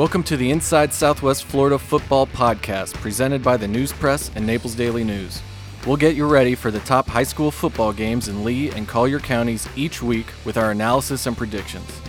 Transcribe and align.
Welcome 0.00 0.22
to 0.22 0.38
the 0.38 0.50
Inside 0.50 0.94
Southwest 0.94 1.44
Florida 1.44 1.78
Football 1.78 2.26
Podcast, 2.26 2.94
presented 2.94 3.42
by 3.42 3.58
the 3.58 3.68
News 3.68 3.92
Press 3.92 4.30
and 4.34 4.46
Naples 4.46 4.74
Daily 4.74 5.04
News. 5.04 5.42
We'll 5.86 5.98
get 5.98 6.16
you 6.16 6.26
ready 6.26 6.54
for 6.54 6.70
the 6.70 6.80
top 6.80 7.06
high 7.06 7.22
school 7.22 7.50
football 7.50 7.92
games 7.92 8.26
in 8.26 8.42
Lee 8.42 8.70
and 8.70 8.88
Collier 8.88 9.18
counties 9.18 9.68
each 9.76 10.02
week 10.02 10.28
with 10.46 10.56
our 10.56 10.70
analysis 10.70 11.26
and 11.26 11.36
predictions. 11.36 12.00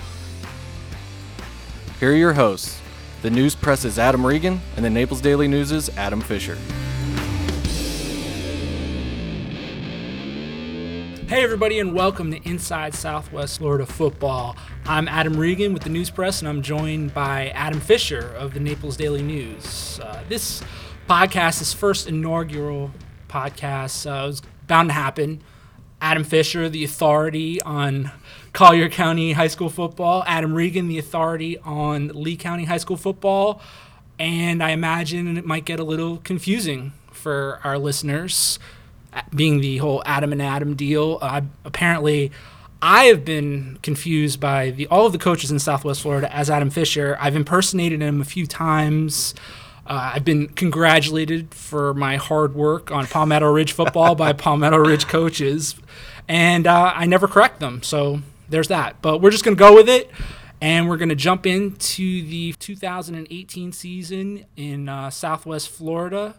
Here 1.99 2.13
are 2.13 2.15
your 2.15 2.31
hosts. 2.31 2.79
The 3.23 3.29
News 3.29 3.55
Press 3.55 3.83
is 3.83 3.99
Adam 3.99 4.25
Regan, 4.25 4.61
and 4.77 4.85
the 4.85 4.89
Naples 4.89 5.19
Daily 5.19 5.49
News 5.49 5.73
is 5.73 5.89
Adam 5.97 6.21
Fisher. 6.21 6.57
Hey, 11.32 11.45
everybody, 11.45 11.79
and 11.79 11.93
welcome 11.93 12.29
to 12.32 12.43
Inside 12.43 12.93
Southwest 12.93 13.59
Florida 13.59 13.85
Football. 13.85 14.58
I'm 14.85 15.08
Adam 15.08 15.38
Regan 15.38 15.72
with 15.72 15.84
the 15.84 15.89
News 15.89 16.09
Press, 16.09 16.41
and 16.41 16.49
I'm 16.49 16.62
joined 16.62 17.13
by 17.13 17.52
Adam 17.52 17.80
Fisher 17.80 18.35
of 18.38 18.53
the 18.53 18.59
Naples 18.59 18.98
Daily 18.98 19.22
News. 19.22 19.98
Uh, 20.03 20.22
this 20.27 20.62
podcast 21.08 21.62
is 21.62 21.72
first 21.72 22.09
inaugural 22.09 22.91
podcast. 23.30 24.05
Uh, 24.05 24.27
was 24.27 24.41
bound 24.67 24.89
to 24.89 24.94
happen. 24.94 25.41
Adam 26.02 26.25
Fisher, 26.25 26.67
the 26.67 26.84
authority 26.84 27.61
on 27.61 28.11
Collier 28.52 28.89
County 28.89 29.31
High 29.31 29.48
School 29.48 29.70
football. 29.70 30.25
Adam 30.27 30.53
Regan, 30.53 30.89
the 30.89 31.00
authority 31.00 31.58
on 31.59 32.09
Lee 32.09 32.36
County 32.36 32.66
High 32.66 32.75
School 32.75 32.98
football. 32.98 33.61
And 34.20 34.61
I 34.61 34.72
imagine 34.72 35.38
it 35.38 35.45
might 35.45 35.63
get 35.63 35.80
a 35.80 35.86
little 35.86 36.17
confusing 36.17 36.91
for 37.13 37.61
our 37.63 37.77
listeners 37.77 38.59
being 39.33 39.61
the 39.61 39.77
whole 39.77 40.01
Adam 40.05 40.31
and 40.31 40.41
Adam 40.41 40.75
deal. 40.75 41.17
Uh, 41.21 41.41
apparently, 41.65 42.31
I 42.81 43.05
have 43.05 43.23
been 43.23 43.77
confused 43.83 44.39
by 44.39 44.71
the 44.71 44.88
all 44.88 45.05
of 45.05 45.11
the 45.11 45.19
coaches 45.19 45.52
in 45.52 45.59
Southwest 45.59 46.02
Florida 46.02 46.33
as 46.36 46.49
Adam 46.49 46.69
Fisher. 46.69 47.17
I've 47.19 47.36
impersonated 47.36 48.02
him 48.02 48.21
a 48.21 48.25
few 48.25 48.47
times. 48.47 49.36
Uh, 49.86 50.13
I've 50.16 50.25
been 50.25 50.47
congratulated 50.47 51.53
for 51.53 51.94
my 51.94 52.16
hard 52.17 52.55
work 52.55 52.91
on 52.91 53.08
Palmetto 53.08 53.52
Ridge 53.52 53.73
football 53.73 54.16
by 54.16 54.33
Palmetto 54.33 54.77
Ridge 54.77 55.08
coaches, 55.08 55.75
and 56.27 56.66
uh, 56.66 56.93
I 56.95 57.05
never 57.05 57.27
correct 57.27 57.59
them. 57.59 57.83
So 57.83 58.21
there's 58.49 58.67
that. 58.69 59.02
But 59.02 59.19
we're 59.19 59.31
just 59.31 59.43
going 59.43 59.58
to 59.58 59.59
go 59.59 59.75
with 59.75 59.89
it, 59.89 60.09
and 60.61 60.88
we're 60.88 60.97
going 60.97 61.09
to 61.09 61.16
jump 61.16 61.45
into 61.45 62.25
the 62.25 62.53
2018 62.53 63.71
season 63.71 64.45
in 64.55 64.88
uh, 64.88 65.09
Southwest 65.09 65.69
Florida. 65.69 66.36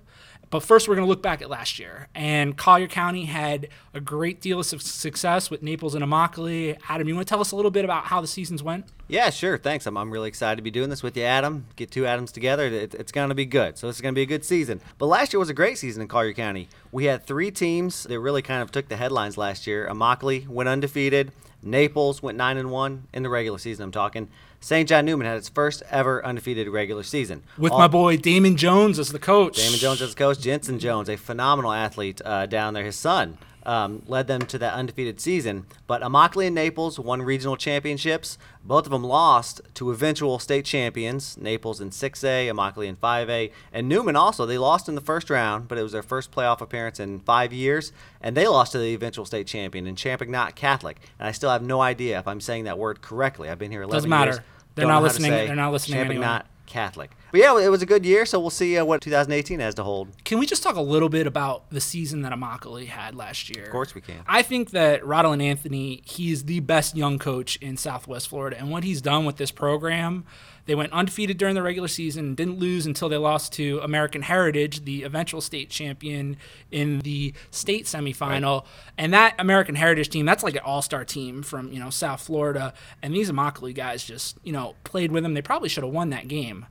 But 0.53 0.62
first, 0.62 0.86
we're 0.86 0.97
going 0.97 1.06
to 1.06 1.08
look 1.08 1.22
back 1.22 1.41
at 1.41 1.48
last 1.48 1.78
year. 1.78 2.08
And 2.14 2.58
Collier 2.58 2.86
County 2.86 3.25
had 3.25 3.69
a 3.95 4.03
great 4.03 4.39
deal 4.42 4.61
of 4.61 4.67
success 4.67 5.50
with 5.50 5.62
Naples 5.62 5.94
and 5.94 6.05
Immokalee. 6.05 6.77
Adam, 6.91 7.09
you 7.09 7.14
want 7.14 7.27
to 7.27 7.33
tell 7.33 7.41
us 7.41 7.53
a 7.53 7.56
little 7.56 7.70
bit 7.70 7.86
about 7.86 8.05
how 8.05 8.20
the 8.20 8.27
seasons 8.27 8.62
went? 8.62 8.84
Yeah, 9.09 9.31
sure. 9.31 9.56
Thanks. 9.56 9.86
I'm, 9.86 9.97
I'm 9.97 10.11
really 10.11 10.28
excited 10.28 10.56
to 10.56 10.62
be 10.62 10.70
doing 10.70 10.91
this 10.91 11.03
with 11.03 11.17
you, 11.17 11.22
Adam. 11.22 11.64
Get 11.77 11.91
two 11.91 12.05
Adams 12.05 12.33
together. 12.33 12.67
It, 12.67 12.94
it's 12.94 13.12
going 13.12 13.31
to 13.31 13.34
be 13.34 13.47
good. 13.47 13.78
So, 13.78 13.89
it's 13.89 14.03
going 14.03 14.14
to 14.14 14.19
be 14.19 14.22
a 14.22 14.27
good 14.27 14.44
season. 14.44 14.83
But 14.98 15.06
last 15.06 15.33
year 15.33 15.41
was 15.41 15.48
a 15.48 15.55
great 15.55 15.78
season 15.78 16.03
in 16.03 16.09
Collier 16.09 16.34
County. 16.34 16.69
We 16.92 17.06
had 17.06 17.25
three 17.25 17.50
teams 17.50 18.03
that 18.03 18.20
really 18.20 18.42
kind 18.42 18.61
of 18.61 18.70
took 18.70 18.89
the 18.89 18.97
headlines 18.97 19.39
last 19.39 19.66
year. 19.66 19.89
Immokalee 19.91 20.47
went 20.47 20.69
undefeated. 20.69 21.33
Naples 21.62 22.22
went 22.22 22.36
9 22.36 22.56
and 22.56 22.70
1 22.70 23.08
in 23.12 23.22
the 23.22 23.28
regular 23.28 23.58
season, 23.58 23.84
I'm 23.84 23.92
talking. 23.92 24.28
St. 24.60 24.88
John 24.88 25.05
Neumann 25.05 25.27
had 25.27 25.36
its 25.36 25.48
first 25.48 25.82
ever 25.91 26.24
undefeated 26.24 26.69
regular 26.69 27.02
season. 27.02 27.42
With 27.58 27.72
All, 27.72 27.78
my 27.78 27.88
boy 27.88 28.16
Damon 28.16 28.56
Jones 28.56 28.98
as 28.98 29.10
the 29.10 29.19
coach. 29.19 29.56
Damon 29.56 29.78
Jones 29.78 30.00
as 30.02 30.14
the 30.14 30.19
coach. 30.19 30.38
Jensen 30.41 30.78
Jones, 30.78 31.08
a 31.08 31.16
phenomenal 31.16 31.72
athlete 31.72 32.20
uh, 32.24 32.46
down 32.46 32.74
there. 32.74 32.84
His 32.84 32.96
son 32.96 33.38
um, 33.64 34.02
led 34.06 34.27
them 34.27 34.42
to 34.42 34.58
that 34.58 34.74
undefeated 34.74 35.20
season. 35.20 35.66
But 35.86 36.02
Immokalee 36.02 36.46
and 36.46 36.55
Naples 36.55 36.98
won 36.98 37.22
regional 37.22 37.56
championships. 37.56 38.38
Both 38.64 38.86
of 38.86 38.92
them 38.92 39.04
lost 39.04 39.60
to 39.74 39.91
eventual 39.91 40.38
state 40.38 40.64
champions, 40.64 41.36
Naples 41.36 41.80
in 41.80 41.91
6A, 41.91 42.46
Immokalee 42.48 42.87
in 42.87 42.97
5A. 42.97 43.53
And 43.72 43.88
Neumann 43.88 44.16
also, 44.16 44.47
they 44.47 44.59
lost 44.59 44.88
in 44.88 44.94
the 44.94 45.00
first 45.00 45.31
round, 45.31 45.69
but 45.69 45.78
it 45.78 45.82
was 45.82 45.92
their 45.92 46.03
first 46.03 46.31
playoff 46.31 46.60
appearance 46.60 47.00
in 47.00 47.20
five 47.20 47.53
years. 47.53 47.92
And 48.20 48.37
they 48.37 48.47
lost 48.47 48.72
to 48.72 48.78
the 48.78 48.94
eventual 48.94 49.25
state 49.25 49.47
champion 49.47 49.87
in 49.87 49.97
Champagnat 49.97 50.54
Catholic. 50.54 50.98
And 51.19 51.28
I 51.28 51.32
still 51.32 51.50
have 51.50 51.62
no 51.62 51.81
idea 51.81 52.19
if 52.19 52.28
I'm 52.28 52.41
saying 52.41 52.64
that 52.64 52.78
word 52.78 53.03
correctly. 53.03 53.48
I've 53.48 53.58
been 53.58 53.70
here 53.70 53.82
11 53.82 53.97
Doesn't 53.97 54.10
matter. 54.10 54.31
years. 54.32 54.41
They're 54.75 54.87
not 54.87 55.03
listening. 55.03 55.31
They're 55.31 55.54
not 55.54 55.72
listening. 55.72 55.98
Champagnat 55.98 56.10
anyway. 56.10 56.42
Catholic. 56.66 57.10
But 57.32 57.41
yeah, 57.41 57.59
it 57.59 57.70
was 57.70 57.81
a 57.81 57.87
good 57.87 58.04
year, 58.04 58.26
so 58.26 58.38
we'll 58.38 58.50
see 58.50 58.76
uh, 58.76 58.84
what 58.84 59.00
2018 59.00 59.59
has 59.60 59.75
to 59.76 59.82
hold. 59.82 60.09
Can 60.22 60.38
we 60.38 60.44
just 60.44 60.62
talk 60.62 60.76
a 60.76 60.82
little 60.82 61.09
bit 61.09 61.26
about 61.26 61.70
the 61.70 61.81
season 61.81 62.20
that 62.22 62.32
Immokalee 62.32 62.88
had 62.88 63.15
last 63.16 63.56
year? 63.56 63.65
Of 63.65 63.70
course 63.70 63.94
we 63.94 64.03
can. 64.03 64.20
I 64.26 64.43
think 64.43 64.70
that 64.72 65.04
Rodolin 65.04 65.41
Anthony, 65.41 66.03
he's 66.04 66.44
the 66.44 66.60
best 66.60 66.94
young 66.94 67.19
coach 67.19 67.56
in 67.56 67.78
Southwest 67.78 68.28
Florida, 68.28 68.59
and 68.59 68.70
what 68.70 68.84
he's 68.84 69.00
done 69.00 69.25
with 69.25 69.38
this 69.38 69.50
program. 69.50 70.25
They 70.66 70.75
went 70.76 70.93
undefeated 70.93 71.38
during 71.38 71.54
the 71.54 71.62
regular 71.62 71.88
season, 71.88 72.34
didn't 72.34 72.59
lose 72.59 72.87
until 72.87 73.09
they 73.09 73.16
lost 73.16 73.53
to 73.54 73.81
American 73.82 74.22
Heritage, 74.22 74.84
the 74.84 75.03
eventual 75.03 75.41
state 75.41 75.70
champion 75.70 76.37
in 76.70 77.00
the 77.00 77.34
state 77.50 77.87
semifinal. 77.87 78.60
Right. 78.60 78.70
And 78.97 79.12
that 79.12 79.34
American 79.41 79.75
Heritage 79.75 80.10
team, 80.10 80.25
that's 80.25 80.44
like 80.44 80.54
an 80.54 80.62
all-star 80.64 81.04
team 81.04 81.43
from, 81.43 81.72
you 81.72 81.81
know, 81.81 81.91
South 81.91 82.20
Florida. 82.20 82.75
And 83.03 83.12
these 83.12 83.28
Immokalee 83.28 83.75
guys 83.75 84.04
just, 84.04 84.38
you 84.44 84.53
know, 84.53 84.76
played 84.84 85.10
with 85.10 85.25
them. 85.25 85.34
They 85.34 85.43
probably 85.43 85.69
should 85.69 85.82
have 85.82 85.93
won 85.93 86.10
that 86.10 86.28
game. 86.28 86.66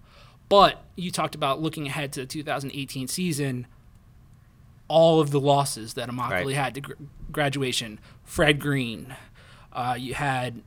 But 0.51 0.83
you 0.97 1.11
talked 1.11 1.33
about 1.33 1.61
looking 1.61 1.87
ahead 1.87 2.11
to 2.11 2.19
the 2.19 2.25
2018 2.25 3.07
season, 3.07 3.67
all 4.89 5.21
of 5.21 5.31
the 5.31 5.39
losses 5.39 5.93
that 5.93 6.09
Immokalee 6.09 6.47
right. 6.47 6.55
had 6.55 6.75
to 6.75 6.81
gr- 6.81 6.93
graduation. 7.31 8.01
Fred 8.25 8.59
Green, 8.59 9.15
uh, 9.71 9.95
you 9.97 10.13
had 10.13 10.61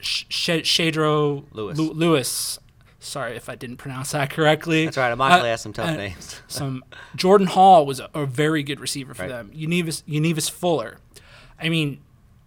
Sh- 0.00 0.24
Shadro 0.28 1.44
Lewis. 1.52 1.78
Lu- 1.78 1.92
Lewis. 1.92 2.58
Sorry 2.98 3.36
if 3.36 3.48
I 3.48 3.54
didn't 3.54 3.76
pronounce 3.76 4.10
that 4.10 4.30
correctly. 4.30 4.86
That's 4.86 4.96
right. 4.96 5.16
Immokalee 5.16 5.40
uh, 5.40 5.44
has 5.44 5.60
some 5.60 5.72
tough 5.72 5.90
uh, 5.90 5.94
names. 5.96 6.42
some 6.48 6.84
Jordan 7.14 7.46
Hall 7.46 7.86
was 7.86 8.00
a, 8.00 8.10
a 8.14 8.26
very 8.26 8.64
good 8.64 8.80
receiver 8.80 9.14
for 9.14 9.22
right. 9.22 9.28
them. 9.28 9.52
Univis, 9.54 10.02
Univis 10.02 10.50
Fuller. 10.50 10.98
I 11.62 11.68
mean, 11.68 12.00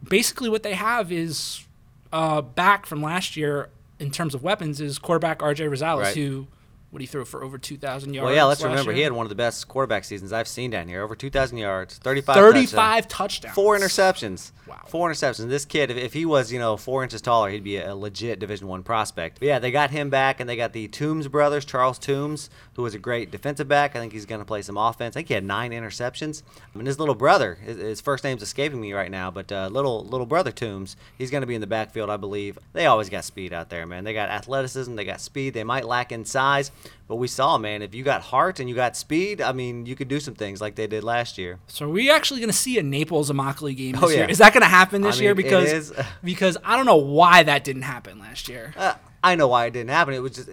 basically 0.04 0.50
what 0.50 0.64
they 0.64 0.74
have 0.74 1.10
is 1.10 1.66
uh, 2.12 2.42
back 2.42 2.86
from 2.86 3.02
last 3.02 3.38
year 3.38 3.70
in 3.98 4.12
terms 4.12 4.36
of 4.36 4.44
weapons 4.44 4.82
is 4.82 5.00
quarterback 5.00 5.40
RJ 5.40 5.70
Rosales, 5.70 6.02
right. 6.02 6.16
who– 6.18 6.48
what 6.92 7.02
he 7.02 7.08
threw 7.08 7.24
for 7.24 7.44
over 7.44 7.58
2,000 7.58 8.14
yards. 8.14 8.26
Well, 8.26 8.36
yeah, 8.36 8.44
let's 8.44 8.62
remember 8.62 8.92
year. 8.92 8.98
he 8.98 9.02
had 9.02 9.14
one 9.14 9.26
of 9.26 9.30
the 9.30 9.36
best 9.36 9.68
quarterback 9.70 10.04
seasons 10.04 10.34
I've 10.34 10.48
seen 10.48 10.72
down 10.72 10.90
here. 10.90 11.02
Over 11.02 11.16
2,000 11.16 11.58
yards, 11.58 11.98
35 11.98 12.36
35 12.36 13.08
touchdowns. 13.08 13.56
Four 13.56 13.78
interceptions. 13.78 14.52
Wow. 14.68 14.82
Four 14.88 15.10
interceptions. 15.10 15.48
This 15.48 15.64
kid, 15.64 15.90
if, 15.90 15.98
if 15.98 16.14
he 16.14 16.26
was, 16.26 16.52
you 16.52 16.60
know, 16.60 16.76
four 16.76 17.02
inches 17.04 17.22
taller, 17.22 17.50
he'd 17.50 17.64
be 17.64 17.78
a 17.78 17.96
legit 17.96 18.40
Division 18.40 18.68
One 18.68 18.84
prospect. 18.84 19.40
But 19.40 19.48
yeah, 19.48 19.60
they 19.60 19.72
got 19.72 19.92
him 19.92 20.10
back, 20.10 20.42
and 20.42 20.50
they 20.50 20.58
got 20.58 20.74
the 20.74 20.90
Toombs 20.90 21.30
brothers, 21.30 21.64
Charles 21.64 21.98
Toombs, 21.98 22.50
who 22.76 22.84
was 22.84 22.94
a 22.94 23.00
great 23.00 23.32
defensive 23.32 23.70
back. 23.70 23.96
I 23.96 24.00
think 24.00 24.12
he's 24.12 24.26
going 24.26 24.40
to 24.40 24.46
play 24.46 24.62
some 24.62 24.78
offense. 24.78 25.16
I 25.16 25.20
think 25.20 25.30
he 25.30 25.34
had 25.34 25.46
nine 25.46 25.72
interceptions. 25.72 26.44
I 26.74 26.78
mean, 26.78 26.88
his 26.88 27.00
little 27.00 27.16
brother, 27.16 27.56
his, 27.56 27.78
his 27.78 28.02
first 28.02 28.26
name's 28.26 28.44
escaping 28.44 28.82
me 28.82 28.92
right 28.92 29.12
now, 29.12 29.32
but 29.32 29.50
uh, 29.52 29.70
little 29.72 30.04
little 30.04 30.26
brother 30.26 30.52
Toombs, 30.52 30.98
he's 31.18 31.32
going 31.32 31.42
to 31.42 31.48
be 31.48 31.56
in 31.56 31.62
the 31.62 31.68
backfield, 31.68 32.10
I 32.10 32.18
believe. 32.18 32.60
They 32.74 32.86
always 32.86 33.10
got 33.10 33.24
speed 33.24 33.54
out 33.54 33.70
there, 33.70 33.86
man. 33.86 34.04
They 34.04 34.14
got 34.14 34.30
athleticism, 34.30 34.96
they 34.96 35.06
got 35.06 35.22
speed. 35.22 35.54
They 35.54 35.64
might 35.64 35.86
lack 35.86 36.12
in 36.12 36.26
size, 36.26 36.72
but 37.08 37.16
we 37.16 37.28
saw, 37.28 37.58
man, 37.58 37.82
if 37.82 37.94
you 37.94 38.04
got 38.04 38.22
heart 38.22 38.60
and 38.60 38.70
you 38.70 38.76
got 38.76 38.96
speed, 38.96 39.42
I 39.42 39.52
mean, 39.52 39.86
you 39.86 39.96
could 39.96 40.08
do 40.08 40.20
some 40.20 40.34
things 40.34 40.62
like 40.62 40.76
they 40.76 40.88
did 40.88 41.04
last 41.04 41.38
year. 41.38 41.60
So 41.68 41.86
are 41.86 41.90
we 41.90 42.10
actually 42.10 42.40
going 42.40 42.50
to 42.50 42.56
see 42.56 42.78
a 42.80 42.84
Naples 42.84 43.30
Immokalee 43.30 43.76
game 43.76 43.94
this 43.94 44.04
oh, 44.04 44.10
yeah. 44.10 44.18
year? 44.18 44.30
Is 44.30 44.38
that 44.38 44.54
going 44.54 44.62
to 44.62 44.68
happen 44.70 45.02
this 45.02 45.16
I 45.16 45.20
mean, 45.20 45.24
year? 45.24 45.36
Because 45.36 45.94
because 46.24 46.58
I 46.64 46.78
don't 46.78 46.86
know 46.86 46.98
why 46.98 47.44
that 47.44 47.64
didn't 47.64 47.84
happen 47.84 48.20
last 48.20 48.48
year. 48.50 48.74
Uh, 48.78 48.96
I 49.24 49.36
know 49.36 49.48
why 49.48 49.66
it 49.66 49.72
didn't 49.72 49.90
happen. 49.90 50.14
It 50.14 50.20
was 50.20 50.34
just 50.34 50.50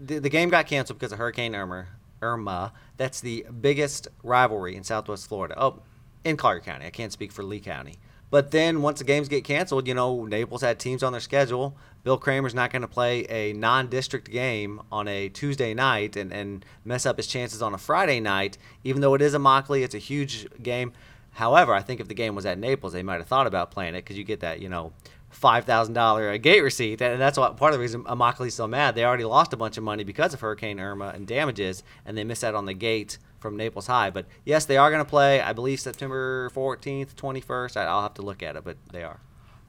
the, 0.00 0.18
the 0.18 0.28
game 0.28 0.48
got 0.48 0.66
canceled 0.66 0.98
because 0.98 1.12
of 1.12 1.18
Hurricane 1.18 1.54
Irma. 1.54 1.86
Irma. 2.20 2.72
That's 2.96 3.20
the 3.20 3.46
biggest 3.60 4.08
rivalry 4.22 4.76
in 4.76 4.84
Southwest 4.84 5.28
Florida. 5.28 5.54
Oh, 5.56 5.82
in 6.24 6.36
Collier 6.36 6.60
County. 6.60 6.86
I 6.86 6.90
can't 6.90 7.12
speak 7.12 7.32
for 7.32 7.42
Lee 7.42 7.60
County. 7.60 7.96
But 8.30 8.50
then 8.50 8.82
once 8.82 8.98
the 8.98 9.04
games 9.04 9.28
get 9.28 9.44
canceled, 9.44 9.86
you 9.86 9.94
know, 9.94 10.24
Naples 10.24 10.60
had 10.60 10.78
teams 10.78 11.02
on 11.02 11.12
their 11.12 11.20
schedule. 11.20 11.76
Bill 12.02 12.18
Kramer's 12.18 12.54
not 12.54 12.72
going 12.72 12.82
to 12.82 12.88
play 12.88 13.20
a 13.28 13.52
non 13.52 13.88
district 13.88 14.30
game 14.30 14.80
on 14.90 15.06
a 15.08 15.28
Tuesday 15.28 15.74
night 15.74 16.16
and, 16.16 16.32
and 16.32 16.64
mess 16.84 17.06
up 17.06 17.16
his 17.16 17.26
chances 17.26 17.62
on 17.62 17.74
a 17.74 17.78
Friday 17.78 18.20
night, 18.20 18.58
even 18.84 19.00
though 19.00 19.14
it 19.14 19.22
is 19.22 19.34
Immokalee. 19.34 19.82
It's 19.82 19.94
a 19.94 19.98
huge 19.98 20.46
game. 20.62 20.92
However, 21.32 21.74
I 21.74 21.82
think 21.82 22.00
if 22.00 22.08
the 22.08 22.14
game 22.14 22.34
was 22.34 22.46
at 22.46 22.58
Naples, 22.58 22.92
they 22.92 23.02
might 23.02 23.18
have 23.18 23.26
thought 23.26 23.46
about 23.46 23.70
playing 23.70 23.94
it 23.94 24.04
because 24.04 24.16
you 24.16 24.24
get 24.24 24.40
that, 24.40 24.60
you 24.60 24.68
know, 24.68 24.92
five 25.28 25.64
thousand 25.64 25.94
dollar 25.94 26.30
a 26.30 26.38
gate 26.38 26.62
receipt, 26.62 27.00
and 27.02 27.20
that's 27.20 27.36
what 27.38 27.56
part 27.56 27.74
of 27.74 27.78
the 27.78 27.82
reason 27.82 28.04
Immokalee 28.04 28.50
so 28.50 28.66
mad. 28.66 28.94
They 28.94 29.04
already 29.04 29.24
lost 29.24 29.52
a 29.52 29.56
bunch 29.56 29.76
of 29.76 29.84
money 29.84 30.02
because 30.02 30.32
of 30.32 30.40
Hurricane 30.40 30.80
Irma 30.80 31.12
and 31.14 31.26
damages, 31.26 31.82
and 32.06 32.16
they 32.16 32.24
missed 32.24 32.42
out 32.42 32.54
on 32.54 32.64
the 32.64 32.74
gate 32.74 33.18
from 33.46 33.56
Naples 33.56 33.86
High. 33.86 34.10
But 34.10 34.26
yes, 34.44 34.64
they 34.64 34.76
are 34.76 34.90
going 34.90 35.04
to 35.04 35.08
play. 35.08 35.40
I 35.40 35.52
believe 35.52 35.80
September 35.80 36.50
14th, 36.50 37.14
21st. 37.14 37.76
I'll 37.76 38.02
have 38.02 38.14
to 38.14 38.22
look 38.22 38.42
at 38.42 38.56
it, 38.56 38.64
but 38.64 38.76
they 38.92 39.04
are. 39.04 39.20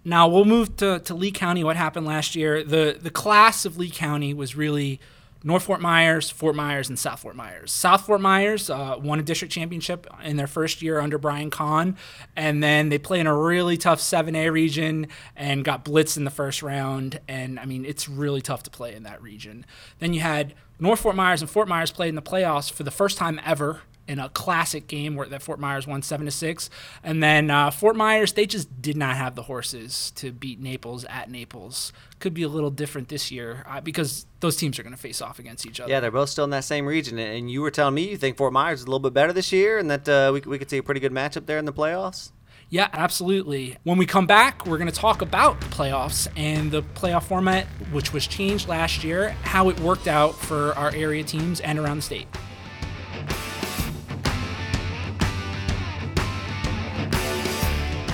Now 0.03 0.27
we'll 0.27 0.45
move 0.45 0.77
to, 0.77 0.99
to 0.99 1.13
Lee 1.13 1.31
County. 1.31 1.63
What 1.63 1.75
happened 1.75 2.05
last 2.05 2.35
year? 2.35 2.63
The 2.63 2.97
the 2.99 3.09
class 3.11 3.65
of 3.65 3.77
Lee 3.77 3.89
County 3.89 4.33
was 4.33 4.55
really 4.55 4.99
North 5.43 5.63
Fort 5.63 5.81
Myers, 5.81 6.29
Fort 6.29 6.55
Myers, 6.55 6.89
and 6.89 6.97
South 6.97 7.19
Fort 7.19 7.35
Myers. 7.35 7.71
South 7.71 8.05
Fort 8.05 8.21
Myers 8.21 8.69
uh, 8.69 8.97
won 8.99 9.19
a 9.19 9.23
district 9.23 9.53
championship 9.53 10.07
in 10.23 10.37
their 10.37 10.47
first 10.47 10.81
year 10.81 10.99
under 10.99 11.17
Brian 11.17 11.49
Kahn, 11.49 11.95
and 12.35 12.63
then 12.63 12.89
they 12.89 12.97
play 12.97 13.19
in 13.19 13.27
a 13.27 13.37
really 13.37 13.77
tough 13.77 13.99
7A 13.99 14.51
region 14.51 15.07
and 15.35 15.63
got 15.63 15.85
blitzed 15.85 16.17
in 16.17 16.23
the 16.23 16.31
first 16.31 16.61
round. 16.61 17.19
And 17.27 17.59
I 17.59 17.65
mean, 17.65 17.85
it's 17.85 18.09
really 18.09 18.41
tough 18.41 18.63
to 18.63 18.69
play 18.69 18.95
in 18.95 19.03
that 19.03 19.21
region. 19.21 19.65
Then 19.99 20.13
you 20.13 20.21
had 20.21 20.53
North 20.79 20.99
Fort 20.99 21.15
Myers 21.15 21.41
and 21.41 21.49
Fort 21.49 21.67
Myers 21.67 21.91
played 21.91 22.09
in 22.09 22.15
the 22.15 22.21
playoffs 22.21 22.71
for 22.71 22.83
the 22.83 22.91
first 22.91 23.17
time 23.17 23.39
ever 23.45 23.81
in 24.07 24.19
a 24.19 24.29
classic 24.29 24.87
game 24.87 25.15
where 25.15 25.27
that 25.27 25.41
Fort 25.41 25.59
Myers 25.59 25.85
won 25.85 26.01
seven 26.01 26.25
to 26.25 26.31
six, 26.31 26.69
and 27.03 27.21
then 27.21 27.49
uh, 27.49 27.71
Fort 27.71 27.95
Myers 27.95 28.33
they 28.33 28.45
just 28.45 28.81
did 28.81 28.97
not 28.97 29.15
have 29.15 29.35
the 29.35 29.43
horses 29.43 30.11
to 30.15 30.31
beat 30.31 30.59
Naples 30.59 31.05
at 31.05 31.29
Naples. 31.29 31.91
Could 32.19 32.33
be 32.33 32.43
a 32.43 32.47
little 32.47 32.71
different 32.71 33.09
this 33.09 33.31
year 33.31 33.65
uh, 33.67 33.81
because 33.81 34.25
those 34.39 34.55
teams 34.55 34.79
are 34.79 34.83
going 34.83 34.95
to 34.95 35.01
face 35.01 35.21
off 35.21 35.39
against 35.39 35.65
each 35.65 35.79
other. 35.79 35.91
Yeah, 35.91 35.99
they're 35.99 36.11
both 36.11 36.29
still 36.29 36.45
in 36.45 36.49
that 36.51 36.63
same 36.63 36.85
region, 36.85 37.19
and 37.19 37.49
you 37.51 37.61
were 37.61 37.71
telling 37.71 37.93
me 37.95 38.09
you 38.09 38.17
think 38.17 38.37
Fort 38.37 38.53
Myers 38.53 38.79
is 38.79 38.85
a 38.85 38.87
little 38.87 38.99
bit 38.99 39.13
better 39.13 39.33
this 39.33 39.51
year, 39.51 39.77
and 39.77 39.89
that 39.91 40.07
uh, 40.09 40.31
we 40.33 40.41
we 40.41 40.57
could 40.57 40.69
see 40.69 40.77
a 40.77 40.83
pretty 40.83 40.99
good 40.99 41.11
matchup 41.11 41.45
there 41.45 41.57
in 41.57 41.65
the 41.65 41.73
playoffs. 41.73 42.31
Yeah, 42.69 42.89
absolutely. 42.91 43.77
When 43.83 43.97
we 43.97 44.05
come 44.05 44.27
back, 44.27 44.65
we're 44.65 44.77
going 44.77 44.91
to 44.91 44.95
talk 44.95 45.21
about 45.21 45.61
the 45.61 45.67
playoffs 45.67 46.27
and 46.35 46.69
the 46.69 46.81
playoff 46.81 47.23
format, 47.23 47.65
which 47.91 48.11
was 48.11 48.27
changed 48.27 48.67
last 48.67 49.05
year, 49.05 49.29
how 49.43 49.69
it 49.69 49.79
worked 49.79 50.07
out 50.07 50.35
for 50.35 50.73
our 50.73 50.93
area 50.93 51.23
teams 51.23 51.61
and 51.61 51.79
around 51.79 51.97
the 51.97 52.03
state. 52.03 52.27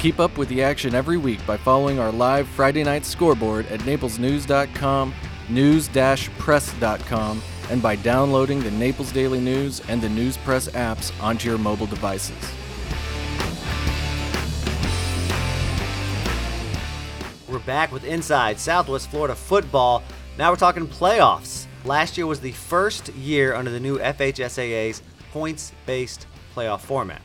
Keep 0.03 0.19
up 0.19 0.37
with 0.37 0.49
the 0.49 0.61
action 0.61 0.93
every 0.93 1.15
week 1.15 1.39
by 1.47 1.55
following 1.55 1.97
our 1.97 2.11
live 2.11 2.45
Friday 2.45 2.83
night 2.83 3.05
scoreboard 3.05 3.65
at 3.67 3.79
naplesnews.com, 3.79 5.13
news-press.com, 5.47 7.41
and 7.69 7.81
by 7.81 7.95
downloading 7.95 8.59
the 8.59 8.71
Naples 8.71 9.13
Daily 9.13 9.39
News 9.39 9.79
and 9.87 10.01
the 10.01 10.09
News 10.09 10.35
Press 10.35 10.67
apps 10.71 11.13
onto 11.23 11.47
your 11.47 11.57
mobile 11.57 11.85
devices. 11.85 12.35
We're 17.47 17.59
back 17.59 17.93
with 17.93 18.03
Inside 18.03 18.59
Southwest 18.59 19.09
Florida 19.09 19.35
football. 19.35 20.03
Now 20.37 20.51
we're 20.51 20.57
talking 20.57 20.85
playoffs. 20.85 21.65
Last 21.85 22.17
year 22.17 22.27
was 22.27 22.41
the 22.41 22.51
first 22.51 23.07
year 23.13 23.55
under 23.55 23.71
the 23.71 23.79
new 23.79 23.99
FHSAA's 23.99 25.01
points 25.31 25.71
based 25.85 26.27
playoff 26.53 26.81
format. 26.81 27.21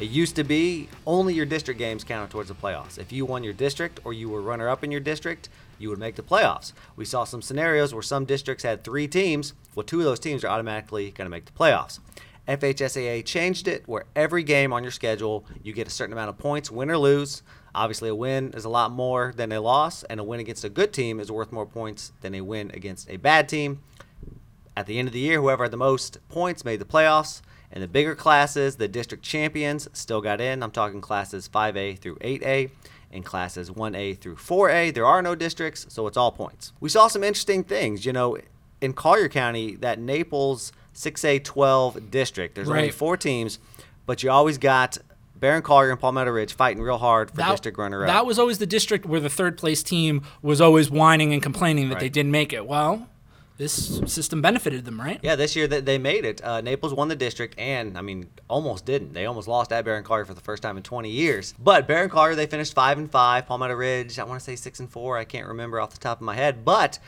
It 0.00 0.08
used 0.08 0.34
to 0.36 0.44
be 0.44 0.88
only 1.06 1.34
your 1.34 1.44
district 1.44 1.78
games 1.78 2.04
counted 2.04 2.30
towards 2.30 2.48
the 2.48 2.54
playoffs. 2.54 2.96
If 2.96 3.12
you 3.12 3.26
won 3.26 3.44
your 3.44 3.52
district 3.52 4.00
or 4.02 4.14
you 4.14 4.30
were 4.30 4.40
runner 4.40 4.66
up 4.66 4.82
in 4.82 4.90
your 4.90 5.00
district, 5.00 5.50
you 5.78 5.90
would 5.90 5.98
make 5.98 6.16
the 6.16 6.22
playoffs. 6.22 6.72
We 6.96 7.04
saw 7.04 7.24
some 7.24 7.42
scenarios 7.42 7.92
where 7.92 8.02
some 8.02 8.24
districts 8.24 8.64
had 8.64 8.82
three 8.82 9.06
teams. 9.06 9.52
Well, 9.74 9.84
two 9.84 9.98
of 9.98 10.06
those 10.06 10.18
teams 10.18 10.42
are 10.42 10.48
automatically 10.48 11.10
going 11.10 11.26
to 11.26 11.30
make 11.30 11.44
the 11.44 11.52
playoffs. 11.52 11.98
FHSAA 12.48 13.26
changed 13.26 13.68
it 13.68 13.82
where 13.86 14.06
every 14.16 14.42
game 14.42 14.72
on 14.72 14.82
your 14.82 14.90
schedule, 14.90 15.44
you 15.62 15.74
get 15.74 15.86
a 15.86 15.90
certain 15.90 16.14
amount 16.14 16.30
of 16.30 16.38
points, 16.38 16.70
win 16.70 16.90
or 16.90 16.96
lose. 16.96 17.42
Obviously, 17.74 18.08
a 18.08 18.14
win 18.14 18.54
is 18.54 18.64
a 18.64 18.70
lot 18.70 18.90
more 18.90 19.34
than 19.36 19.52
a 19.52 19.60
loss, 19.60 20.02
and 20.04 20.18
a 20.18 20.24
win 20.24 20.40
against 20.40 20.64
a 20.64 20.70
good 20.70 20.94
team 20.94 21.20
is 21.20 21.30
worth 21.30 21.52
more 21.52 21.66
points 21.66 22.12
than 22.22 22.34
a 22.34 22.40
win 22.40 22.70
against 22.72 23.10
a 23.10 23.18
bad 23.18 23.50
team. 23.50 23.82
At 24.74 24.86
the 24.86 24.98
end 24.98 25.08
of 25.08 25.12
the 25.12 25.20
year, 25.20 25.42
whoever 25.42 25.64
had 25.64 25.72
the 25.72 25.76
most 25.76 26.26
points 26.30 26.64
made 26.64 26.80
the 26.80 26.86
playoffs. 26.86 27.42
In 27.72 27.80
the 27.80 27.88
bigger 27.88 28.14
classes, 28.14 28.76
the 28.76 28.88
district 28.88 29.22
champions 29.24 29.88
still 29.92 30.20
got 30.20 30.40
in. 30.40 30.62
I'm 30.62 30.70
talking 30.72 31.00
classes 31.00 31.48
5A 31.48 31.98
through 31.98 32.16
8A. 32.16 32.70
In 33.12 33.22
classes 33.24 33.70
1A 33.70 34.18
through 34.18 34.36
4A, 34.36 34.94
there 34.94 35.04
are 35.06 35.20
no 35.20 35.34
districts, 35.34 35.86
so 35.88 36.06
it's 36.06 36.16
all 36.16 36.30
points. 36.30 36.72
We 36.78 36.88
saw 36.88 37.08
some 37.08 37.24
interesting 37.24 37.64
things. 37.64 38.06
You 38.06 38.12
know, 38.12 38.38
in 38.80 38.92
Collier 38.92 39.28
County, 39.28 39.74
that 39.76 39.98
Naples 39.98 40.72
6A 40.94 41.42
12 41.42 42.10
district, 42.10 42.54
there's 42.54 42.68
only 42.68 42.90
four 42.90 43.16
teams, 43.16 43.58
but 44.06 44.22
you 44.22 44.30
always 44.30 44.58
got 44.58 44.98
Barron 45.34 45.62
Collier 45.62 45.90
and 45.90 45.98
Palmetto 45.98 46.30
Ridge 46.30 46.52
fighting 46.52 46.82
real 46.82 46.98
hard 46.98 47.30
for 47.30 47.38
That, 47.38 47.50
district 47.50 47.78
runner 47.78 48.02
up. 48.02 48.08
that 48.08 48.26
was 48.26 48.38
always 48.38 48.58
the 48.58 48.66
district 48.66 49.06
where 49.06 49.20
the 49.20 49.30
third 49.30 49.56
place 49.56 49.82
team 49.82 50.22
was 50.42 50.60
always 50.60 50.90
whining 50.90 51.32
and 51.32 51.42
complaining 51.42 51.88
that 51.88 51.98
they 51.98 52.08
didn't 52.10 52.30
make 52.32 52.52
it. 52.52 52.66
Well, 52.66 53.08
this 53.60 54.00
system 54.06 54.40
benefited 54.40 54.86
them, 54.86 54.98
right? 54.98 55.20
Yeah, 55.22 55.36
this 55.36 55.54
year 55.54 55.66
that 55.66 55.84
they 55.84 55.98
made 55.98 56.24
it. 56.24 56.42
Uh, 56.42 56.62
Naples 56.62 56.94
won 56.94 57.08
the 57.08 57.14
district, 57.14 57.58
and 57.58 57.98
I 57.98 58.00
mean, 58.00 58.30
almost 58.48 58.86
didn't. 58.86 59.12
They 59.12 59.26
almost 59.26 59.48
lost 59.48 59.70
at 59.70 59.84
Barron 59.84 60.02
Collier 60.02 60.24
for 60.24 60.32
the 60.32 60.40
first 60.40 60.62
time 60.62 60.78
in 60.78 60.82
20 60.82 61.10
years. 61.10 61.52
But 61.58 61.86
Barron 61.86 62.08
Collier, 62.08 62.34
they 62.34 62.46
finished 62.46 62.72
five 62.72 62.96
and 62.96 63.12
five. 63.12 63.46
Palmetto 63.46 63.74
Ridge, 63.74 64.18
I 64.18 64.24
want 64.24 64.40
to 64.40 64.44
say 64.44 64.56
six 64.56 64.80
and 64.80 64.90
four. 64.90 65.18
I 65.18 65.24
can't 65.24 65.46
remember 65.46 65.78
off 65.78 65.90
the 65.90 65.98
top 65.98 66.18
of 66.18 66.22
my 66.22 66.34
head. 66.34 66.64
But 66.64 66.98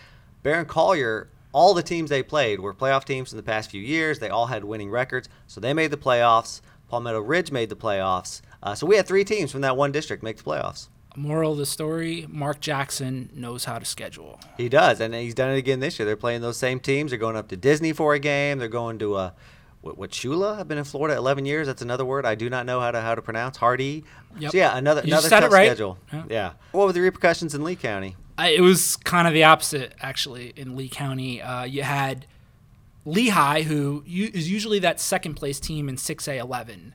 Barron 0.43 0.67
Collier, 0.67 1.31
all 1.53 1.73
the 1.73 1.83
teams 1.83 2.11
they 2.11 2.23
played 2.23 2.61
were 2.61 2.75
playoff 2.75 3.05
teams 3.05 3.33
in 3.33 3.39
the 3.39 3.43
past 3.43 3.71
few 3.71 3.81
years. 3.81 4.19
They 4.19 4.29
all 4.29 4.47
had 4.47 4.63
winning 4.63 4.91
records, 4.91 5.31
so 5.47 5.59
they 5.59 5.73
made 5.73 5.91
the 5.91 5.97
playoffs. 5.97 6.61
Palmetto 6.91 7.23
Ridge 7.23 7.51
made 7.51 7.71
the 7.71 7.77
playoffs. 7.77 8.43
Uh, 8.63 8.75
so 8.75 8.87
we 8.87 8.97
had 8.97 9.07
three 9.07 9.25
teams 9.25 9.51
from 9.51 9.63
that 9.63 9.79
one 9.79 9.91
district 9.91 10.23
make 10.23 10.37
the 10.37 10.45
playoffs. 10.45 10.89
Moral 11.17 11.53
of 11.53 11.59
the 11.59 11.67
story: 11.67 12.27
Mark 12.29 12.61
Jackson 12.61 13.31
knows 13.35 13.65
how 13.65 13.79
to 13.79 13.85
schedule. 13.85 14.41
He 14.57 14.69
does, 14.69 15.01
and 15.01 15.15
he's 15.15 15.35
done 15.35 15.51
it 15.51 15.59
again 15.59 15.81
this 15.81 15.99
year. 15.99 16.07
They're 16.07 16.17
playing 16.17 16.41
those 16.41 16.57
same 16.57 16.81
teams. 16.81 17.11
They're 17.11 17.19
going 17.19 17.37
up 17.37 17.49
to 17.49 17.57
Disney 17.57 17.93
for 17.93 18.15
a 18.15 18.19
game. 18.19 18.59
They're 18.59 18.69
going 18.69 18.99
to 19.01 19.15
uh, 19.15 19.31
what, 19.83 19.99
what 19.99 20.11
Chula? 20.11 20.59
I've 20.59 20.69
been 20.69 20.79
in 20.79 20.85
Florida 20.85 21.17
11 21.17 21.45
years. 21.45 21.67
That's 21.67 21.83
another 21.83 22.05
word 22.05 22.25
I 22.25 22.35
do 22.35 22.49
not 22.49 22.65
know 22.67 22.81
how 22.81 22.91
to 22.91 23.01
how 23.01 23.15
to 23.15 23.23
pronounce. 23.23 23.59
Hardee. 23.59 24.05
Yep. 24.39 24.53
So 24.53 24.57
yeah, 24.59 24.77
another 24.77 25.03
You 25.03 25.09
another 25.13 25.29
tough 25.29 25.53
right. 25.53 25.67
schedule. 25.67 25.99
Yeah. 26.13 26.25
Yeah. 26.31 26.53
What 26.71 26.87
were 26.87 26.93
the 26.93 27.01
repercussions 27.01 27.55
in 27.55 27.63
Lee 27.65 27.77
County? 27.77 28.17
I, 28.39 28.49
it 28.51 28.61
was 28.61 28.97
kind 28.97 29.29
of 29.29 29.35
the 29.35 29.45
opposite, 29.45 29.93
actually, 30.01 30.53
in 30.57 30.75
Lee 30.75 30.89
County. 30.89 31.43
Uh, 31.43 31.65
you 31.65 31.83
had 31.83 32.27
Lehigh, 33.05 33.63
who 33.63 34.03
is 34.07 34.51
usually 34.51 34.79
that 34.79 35.01
second 35.01 35.35
place 35.35 35.61
team 35.61 35.89
in 35.89 35.97
6A 35.97 36.39
11, 36.39 36.95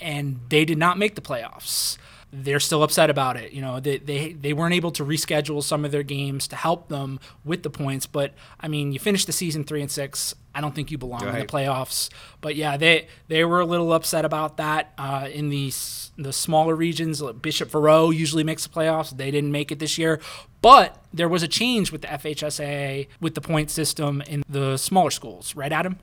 and 0.00 0.40
they 0.48 0.64
did 0.64 0.78
not 0.78 0.96
make 0.96 1.16
the 1.16 1.20
playoffs. 1.20 1.98
They're 2.32 2.60
still 2.60 2.82
upset 2.82 3.10
about 3.10 3.36
it. 3.36 3.52
You 3.52 3.60
know, 3.60 3.80
they, 3.80 3.98
they 3.98 4.32
they 4.32 4.52
weren't 4.52 4.74
able 4.74 4.92
to 4.92 5.04
reschedule 5.04 5.62
some 5.62 5.84
of 5.84 5.90
their 5.90 6.02
games 6.04 6.46
to 6.48 6.56
help 6.56 6.88
them 6.88 7.18
with 7.44 7.62
the 7.62 7.70
points. 7.70 8.06
But 8.06 8.34
I 8.60 8.68
mean, 8.68 8.92
you 8.92 8.98
finished 8.98 9.26
the 9.26 9.32
season 9.32 9.64
three 9.64 9.82
and 9.82 9.90
six. 9.90 10.34
I 10.54 10.60
don't 10.60 10.74
think 10.74 10.90
you 10.90 10.98
belong 10.98 11.26
in 11.26 11.34
the 11.34 11.44
playoffs. 11.44 12.08
But 12.40 12.56
yeah, 12.56 12.76
they 12.76 13.08
they 13.28 13.44
were 13.44 13.60
a 13.60 13.66
little 13.66 13.92
upset 13.92 14.24
about 14.24 14.56
that 14.58 14.92
uh, 14.96 15.28
in 15.32 15.48
the 15.48 15.72
the 16.16 16.32
smaller 16.32 16.74
regions. 16.76 17.20
Like 17.20 17.42
Bishop 17.42 17.70
Verot 17.70 18.16
usually 18.16 18.44
makes 18.44 18.64
the 18.64 18.70
playoffs. 18.70 19.16
They 19.16 19.30
didn't 19.30 19.52
make 19.52 19.72
it 19.72 19.78
this 19.78 19.98
year. 19.98 20.20
But 20.62 21.02
there 21.12 21.28
was 21.28 21.42
a 21.42 21.48
change 21.48 21.90
with 21.90 22.02
the 22.02 22.08
FHSA 22.08 23.08
with 23.20 23.34
the 23.34 23.40
point 23.40 23.70
system 23.70 24.20
in 24.22 24.42
the 24.48 24.76
smaller 24.76 25.10
schools, 25.10 25.56
right, 25.56 25.72
Adam? 25.72 25.98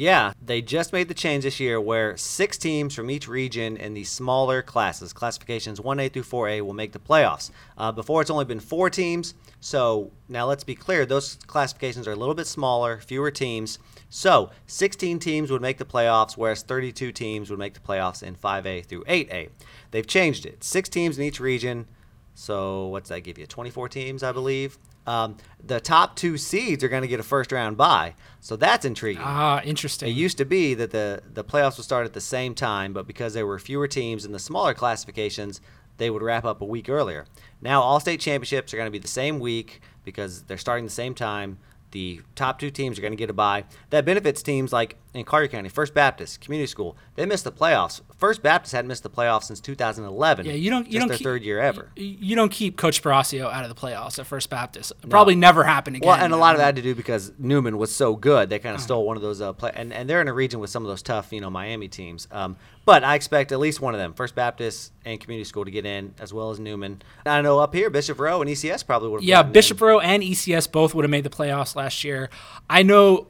Yeah, 0.00 0.32
they 0.40 0.62
just 0.62 0.94
made 0.94 1.08
the 1.08 1.14
change 1.14 1.44
this 1.44 1.60
year 1.60 1.78
where 1.78 2.16
six 2.16 2.56
teams 2.56 2.94
from 2.94 3.10
each 3.10 3.28
region 3.28 3.76
in 3.76 3.92
the 3.92 4.04
smaller 4.04 4.62
classes, 4.62 5.12
classifications 5.12 5.78
1A 5.78 6.10
through 6.10 6.22
4A, 6.22 6.62
will 6.62 6.72
make 6.72 6.92
the 6.92 6.98
playoffs. 6.98 7.50
Uh, 7.76 7.92
before, 7.92 8.22
it's 8.22 8.30
only 8.30 8.46
been 8.46 8.60
four 8.60 8.88
teams. 8.88 9.34
So 9.60 10.10
now 10.26 10.46
let's 10.46 10.64
be 10.64 10.74
clear 10.74 11.04
those 11.04 11.34
classifications 11.46 12.08
are 12.08 12.12
a 12.12 12.16
little 12.16 12.34
bit 12.34 12.46
smaller, 12.46 12.98
fewer 13.00 13.30
teams. 13.30 13.78
So 14.08 14.50
16 14.68 15.18
teams 15.18 15.50
would 15.50 15.60
make 15.60 15.76
the 15.76 15.84
playoffs, 15.84 16.34
whereas 16.34 16.62
32 16.62 17.12
teams 17.12 17.50
would 17.50 17.58
make 17.58 17.74
the 17.74 17.80
playoffs 17.80 18.22
in 18.22 18.36
5A 18.36 18.86
through 18.86 19.04
8A. 19.04 19.50
They've 19.90 20.06
changed 20.06 20.46
it. 20.46 20.64
Six 20.64 20.88
teams 20.88 21.18
in 21.18 21.24
each 21.24 21.40
region. 21.40 21.86
So 22.34 22.86
what's 22.86 23.10
that 23.10 23.20
give 23.20 23.36
you? 23.36 23.46
24 23.46 23.90
teams, 23.90 24.22
I 24.22 24.32
believe. 24.32 24.78
Um, 25.06 25.36
the 25.64 25.80
top 25.80 26.14
two 26.14 26.36
seeds 26.36 26.84
are 26.84 26.88
going 26.88 27.02
to 27.02 27.08
get 27.08 27.20
a 27.20 27.24
first 27.24 27.52
round 27.52 27.76
bye. 27.76 28.14
So 28.40 28.56
that's 28.56 28.84
intriguing. 28.84 29.22
Ah, 29.24 29.60
interesting. 29.62 30.08
It 30.08 30.12
used 30.12 30.38
to 30.38 30.44
be 30.44 30.74
that 30.74 30.90
the, 30.90 31.22
the 31.32 31.44
playoffs 31.44 31.76
would 31.76 31.84
start 31.84 32.06
at 32.06 32.12
the 32.12 32.20
same 32.20 32.54
time, 32.54 32.92
but 32.92 33.06
because 33.06 33.34
there 33.34 33.46
were 33.46 33.58
fewer 33.58 33.88
teams 33.88 34.24
in 34.24 34.32
the 34.32 34.38
smaller 34.38 34.74
classifications, 34.74 35.60
they 35.96 36.10
would 36.10 36.22
wrap 36.22 36.44
up 36.44 36.60
a 36.60 36.64
week 36.64 36.88
earlier. 36.88 37.26
Now, 37.60 37.82
all 37.82 38.00
state 38.00 38.20
championships 38.20 38.72
are 38.72 38.76
going 38.76 38.86
to 38.86 38.92
be 38.92 38.98
the 38.98 39.08
same 39.08 39.38
week 39.38 39.82
because 40.04 40.42
they're 40.44 40.58
starting 40.58 40.84
the 40.84 40.90
same 40.90 41.14
time. 41.14 41.58
The 41.90 42.20
top 42.36 42.58
two 42.58 42.70
teams 42.70 42.98
are 42.98 43.02
going 43.02 43.12
to 43.12 43.16
get 43.16 43.30
a 43.30 43.34
bye. 43.34 43.64
That 43.90 44.04
benefits 44.04 44.42
teams 44.42 44.72
like 44.72 44.96
in 45.12 45.24
Collier 45.24 45.48
County, 45.48 45.68
First 45.68 45.92
Baptist 45.92 46.40
Community 46.40 46.68
School. 46.68 46.96
They 47.16 47.26
missed 47.26 47.44
the 47.44 47.52
playoffs. 47.52 48.00
First 48.16 48.42
Baptist 48.42 48.72
hadn't 48.72 48.88
missed 48.88 49.02
the 49.02 49.10
playoffs 49.10 49.44
since 49.44 49.60
2011. 49.60 50.46
yeah, 50.46 50.52
you 50.52 50.70
don't. 50.70 50.90
You 50.90 51.00
don't 51.00 51.08
their 51.08 51.16
keep, 51.16 51.24
third 51.24 51.42
year 51.42 51.58
ever. 51.58 51.90
You, 51.96 52.16
you 52.20 52.36
don't 52.36 52.50
keep 52.50 52.76
Coach 52.76 53.02
Barasio 53.02 53.50
out 53.52 53.64
of 53.64 53.68
the 53.68 53.74
playoffs 53.74 54.18
at 54.18 54.26
First 54.26 54.50
Baptist. 54.50 54.92
Probably 55.08 55.34
never 55.34 55.64
happened 55.64 55.96
again. 55.96 56.08
Well, 56.08 56.18
and 56.18 56.32
a 56.32 56.36
lot 56.36 56.54
of 56.54 56.58
that 56.58 56.66
had 56.66 56.76
to 56.76 56.82
do 56.82 56.94
because 56.94 57.32
Neumann 57.38 57.76
was 57.78 57.94
so 57.94 58.14
good. 58.14 58.50
They 58.50 58.58
kind 58.58 58.74
of 58.74 58.80
stole 58.80 59.04
one 59.04 59.16
of 59.16 59.22
those 59.22 59.40
uh, 59.40 59.52
play, 59.52 59.72
and, 59.74 59.92
and 59.92 60.08
they're 60.08 60.20
in 60.20 60.28
a 60.28 60.32
region 60.32 60.60
with 60.60 60.70
some 60.70 60.84
of 60.84 60.88
those 60.88 61.02
tough, 61.02 61.32
you 61.32 61.40
know, 61.40 61.50
Miami 61.50 61.88
teams. 61.88 62.28
Um, 62.30 62.56
but 62.84 63.04
I 63.04 63.14
expect 63.14 63.52
at 63.52 63.58
least 63.58 63.80
one 63.80 63.94
of 63.94 64.00
them, 64.00 64.14
First 64.14 64.34
Baptist 64.34 64.92
and 65.04 65.20
Community 65.20 65.44
School, 65.44 65.64
to 65.64 65.70
get 65.70 65.86
in 65.86 66.14
as 66.18 66.32
well 66.32 66.50
as 66.50 66.60
Neumann. 66.60 67.02
I 67.26 67.40
know 67.42 67.58
up 67.58 67.74
here, 67.74 67.90
Bishop 67.90 68.18
Rowe 68.18 68.40
and 68.40 68.50
ECS 68.50 68.86
probably 68.86 69.08
would 69.10 69.20
have. 69.20 69.28
Yeah, 69.28 69.42
Bishop 69.42 69.80
Rowe 69.80 70.00
and 70.00 70.22
ECS 70.22 70.70
both 70.70 70.94
would 70.94 71.04
have 71.04 71.10
made 71.10 71.24
the 71.24 71.30
playoffs 71.30 71.74
last 71.74 72.04
year. 72.04 72.30
I 72.68 72.82
know 72.82 73.28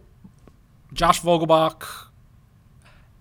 Josh 0.92 1.20
Vogelbach 1.20 2.08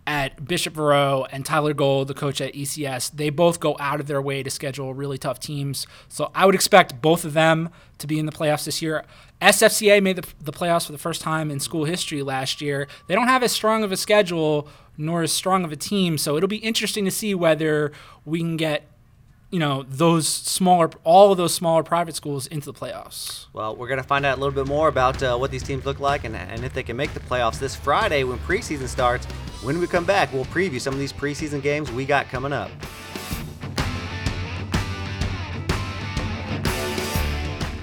at 0.09 0.47
Bishop 0.47 0.73
Verot 0.73 1.27
and 1.31 1.45
Tyler 1.45 1.75
Gold, 1.75 2.07
the 2.07 2.15
coach 2.15 2.41
at 2.41 2.53
ECS, 2.55 3.11
they 3.11 3.29
both 3.29 3.59
go 3.59 3.77
out 3.79 3.99
of 3.99 4.07
their 4.07 4.19
way 4.19 4.41
to 4.41 4.49
schedule 4.49 4.95
really 4.95 5.19
tough 5.19 5.39
teams. 5.39 5.85
So 6.07 6.31
I 6.33 6.47
would 6.47 6.55
expect 6.55 6.99
both 6.99 7.23
of 7.23 7.33
them 7.33 7.69
to 7.99 8.07
be 8.07 8.17
in 8.17 8.25
the 8.25 8.31
playoffs 8.31 8.65
this 8.65 8.81
year. 8.81 9.05
SFCA 9.39 10.01
made 10.01 10.15
the, 10.15 10.27
the 10.41 10.51
playoffs 10.51 10.87
for 10.87 10.93
the 10.93 10.97
first 10.97 11.21
time 11.21 11.51
in 11.51 11.59
school 11.59 11.85
history 11.85 12.23
last 12.23 12.59
year. 12.59 12.87
They 13.05 13.13
don't 13.13 13.27
have 13.27 13.43
as 13.43 13.51
strong 13.51 13.83
of 13.83 13.91
a 13.91 13.97
schedule 13.97 14.67
nor 14.97 15.21
as 15.21 15.31
strong 15.31 15.63
of 15.63 15.71
a 15.71 15.77
team, 15.77 16.17
so 16.17 16.35
it'll 16.35 16.49
be 16.49 16.57
interesting 16.57 17.05
to 17.05 17.11
see 17.11 17.35
whether 17.35 17.91
we 18.25 18.39
can 18.39 18.57
get 18.57 18.88
you 19.51 19.57
know 19.57 19.83
those 19.87 20.27
smaller 20.27 20.91
all 21.03 21.31
of 21.31 21.37
those 21.37 21.53
smaller 21.53 21.81
private 21.81 22.15
schools 22.15 22.45
into 22.47 22.71
the 22.71 22.73
playoffs. 22.77 23.47
Well 23.53 23.75
we're 23.75 23.87
going 23.87 24.01
to 24.01 24.07
find 24.07 24.25
out 24.25 24.37
a 24.37 24.41
little 24.41 24.53
bit 24.53 24.67
more 24.67 24.87
about 24.87 25.21
uh, 25.23 25.37
what 25.37 25.49
these 25.49 25.63
teams 25.63 25.85
look 25.85 25.99
like 25.99 26.23
and, 26.23 26.35
and 26.35 26.63
if 26.63 26.73
they 26.73 26.83
can 26.83 26.95
make 26.95 27.13
the 27.13 27.19
playoffs 27.19 27.59
this 27.59 27.75
friday 27.75 28.23
when 28.23 28.37
preseason 28.39 28.87
starts. 28.87 29.25
When 29.63 29.79
we 29.79 29.87
come 29.87 30.05
back 30.05 30.31
we'll 30.31 30.45
preview 30.45 30.79
some 30.79 30.93
of 30.93 30.99
these 30.99 31.13
preseason 31.13 31.61
games 31.61 31.91
we 31.91 32.05
got 32.05 32.27
coming 32.27 32.53
up. 32.53 32.69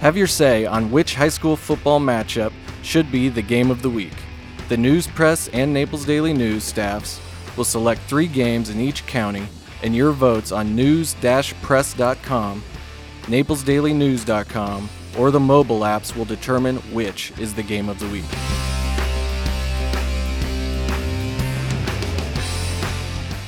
Have 0.00 0.16
your 0.16 0.28
say 0.28 0.66
on 0.66 0.92
which 0.92 1.16
high 1.16 1.28
school 1.28 1.56
football 1.56 1.98
matchup 1.98 2.52
should 2.82 3.10
be 3.10 3.28
the 3.28 3.42
game 3.42 3.72
of 3.72 3.82
the 3.82 3.90
week. 3.90 4.14
The 4.68 4.76
news 4.76 5.08
press 5.08 5.48
and 5.48 5.72
naples 5.72 6.04
daily 6.04 6.32
news 6.32 6.62
staffs 6.62 7.20
will 7.56 7.64
select 7.64 8.02
three 8.02 8.28
games 8.28 8.70
in 8.70 8.78
each 8.78 9.04
county 9.06 9.48
and 9.82 9.94
your 9.94 10.12
votes 10.12 10.52
on 10.52 10.74
news-press.com, 10.74 12.62
naplesdailynews.com, 13.22 14.90
or 15.18 15.30
the 15.30 15.40
mobile 15.40 15.80
apps 15.80 16.14
will 16.14 16.24
determine 16.24 16.76
which 16.92 17.32
is 17.38 17.54
the 17.54 17.62
game 17.62 17.88
of 17.88 17.98
the 17.98 18.08
week. 18.08 18.24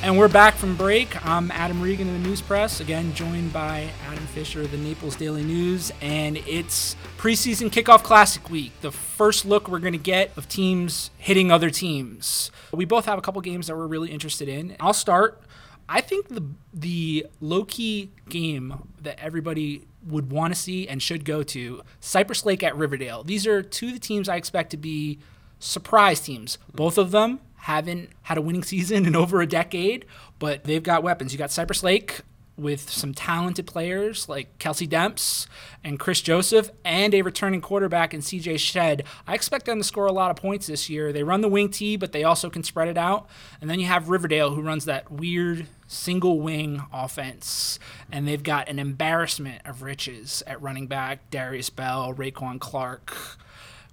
And 0.01 0.17
we're 0.17 0.27
back 0.27 0.55
from 0.55 0.75
break. 0.75 1.23
I'm 1.23 1.51
Adam 1.51 1.81
Regan 1.81 2.07
in 2.07 2.23
the 2.23 2.27
News 2.27 2.41
Press, 2.41 2.79
again 2.79 3.13
joined 3.13 3.53
by 3.53 3.89
Adam 4.07 4.25
Fisher 4.27 4.61
of 4.61 4.71
the 4.71 4.77
Naples 4.77 5.15
Daily 5.15 5.43
News, 5.43 5.91
and 6.01 6.37
it's 6.37 6.95
preseason 7.17 7.69
kickoff 7.69 8.01
classic 8.01 8.49
week. 8.49 8.71
The 8.81 8.91
first 8.91 9.45
look 9.45 9.67
we're 9.67 9.77
going 9.77 9.93
to 9.93 9.99
get 9.99 10.35
of 10.35 10.47
teams 10.47 11.11
hitting 11.17 11.51
other 11.51 11.69
teams. 11.69 12.49
We 12.71 12.85
both 12.85 13.05
have 13.05 13.19
a 13.19 13.21
couple 13.21 13.41
games 13.41 13.67
that 13.67 13.75
we're 13.75 13.85
really 13.85 14.09
interested 14.09 14.49
in. 14.49 14.75
I'll 14.79 14.93
start 14.93 15.43
I 15.91 16.01
think 16.01 16.27
the 16.27 16.43
the 16.71 17.25
low 17.41 17.65
key 17.65 18.11
game 18.29 18.89
that 19.01 19.19
everybody 19.19 19.87
would 20.05 20.31
want 20.31 20.53
to 20.53 20.59
see 20.59 20.87
and 20.87 21.01
should 21.01 21.25
go 21.25 21.41
to 21.41 21.81
Cypress 21.99 22.45
Lake 22.45 22.61
at 22.61 22.77
Riverdale. 22.77 23.23
These 23.23 23.47
are 23.47 23.63
two 23.63 23.87
of 23.87 23.93
the 23.93 23.99
teams 23.99 24.29
I 24.29 24.35
expect 24.35 24.69
to 24.69 24.77
be 24.77 25.17
surprise 25.57 26.19
teams. 26.21 26.59
Both 26.73 26.99
of 26.99 27.09
them 27.09 27.39
haven't 27.55 28.11
had 28.21 28.37
a 28.37 28.41
winning 28.41 28.63
season 28.73 29.07
in 29.07 29.15
over 29.15 29.41
a 29.41 29.47
decade, 29.47 30.05
but 30.37 30.63
they've 30.63 30.83
got 30.83 31.01
weapons. 31.01 31.33
You 31.33 31.39
got 31.39 31.51
Cypress 31.51 31.81
Lake 31.81 32.21
with 32.55 32.89
some 32.89 33.13
talented 33.13 33.65
players 33.65 34.27
like 34.27 34.59
Kelsey 34.59 34.87
Demps 34.87 35.47
and 35.83 35.99
Chris 35.99 36.21
Joseph 36.21 36.69
and 36.83 37.13
a 37.15 37.21
returning 37.21 37.61
quarterback 37.61 38.13
in 38.13 38.19
CJ 38.19 38.59
Shed. 38.59 39.05
I 39.25 39.33
expect 39.33 39.65
them 39.65 39.79
to 39.79 39.83
score 39.83 40.05
a 40.05 40.11
lot 40.11 40.29
of 40.29 40.37
points 40.37 40.67
this 40.67 40.89
year. 40.89 41.13
They 41.13 41.23
run 41.23 41.41
the 41.41 41.47
wing 41.47 41.69
T, 41.69 41.95
but 41.95 42.11
they 42.11 42.23
also 42.23 42.49
can 42.49 42.63
spread 42.63 42.89
it 42.89 42.97
out. 42.97 43.27
And 43.61 43.69
then 43.69 43.79
you 43.79 43.85
have 43.87 44.09
Riverdale 44.09 44.51
who 44.51 44.61
runs 44.61 44.85
that 44.85 45.09
weird 45.09 45.67
single 45.89 46.39
wing 46.39 46.83
offense. 46.93 47.79
And 48.09 48.25
they've 48.25 48.41
got 48.41 48.69
an 48.69 48.79
embarrassment 48.79 49.61
of 49.65 49.81
riches 49.81 50.41
at 50.47 50.61
running 50.61 50.87
back 50.87 51.29
Darius 51.29 51.69
Bell, 51.69 52.13
Raquan 52.13 52.59
Clark. 52.59 53.37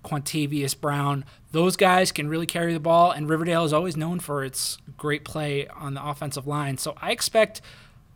Quantavius 0.04 0.80
Brown. 0.80 1.24
Those 1.50 1.74
guys 1.74 2.12
can 2.12 2.28
really 2.28 2.46
carry 2.46 2.72
the 2.72 2.78
ball, 2.78 3.10
and 3.10 3.28
Riverdale 3.28 3.64
is 3.64 3.72
always 3.72 3.96
known 3.96 4.20
for 4.20 4.44
its 4.44 4.78
great 4.96 5.24
play 5.24 5.66
on 5.66 5.94
the 5.94 6.06
offensive 6.06 6.46
line. 6.46 6.78
So 6.78 6.94
I 7.02 7.10
expect 7.10 7.60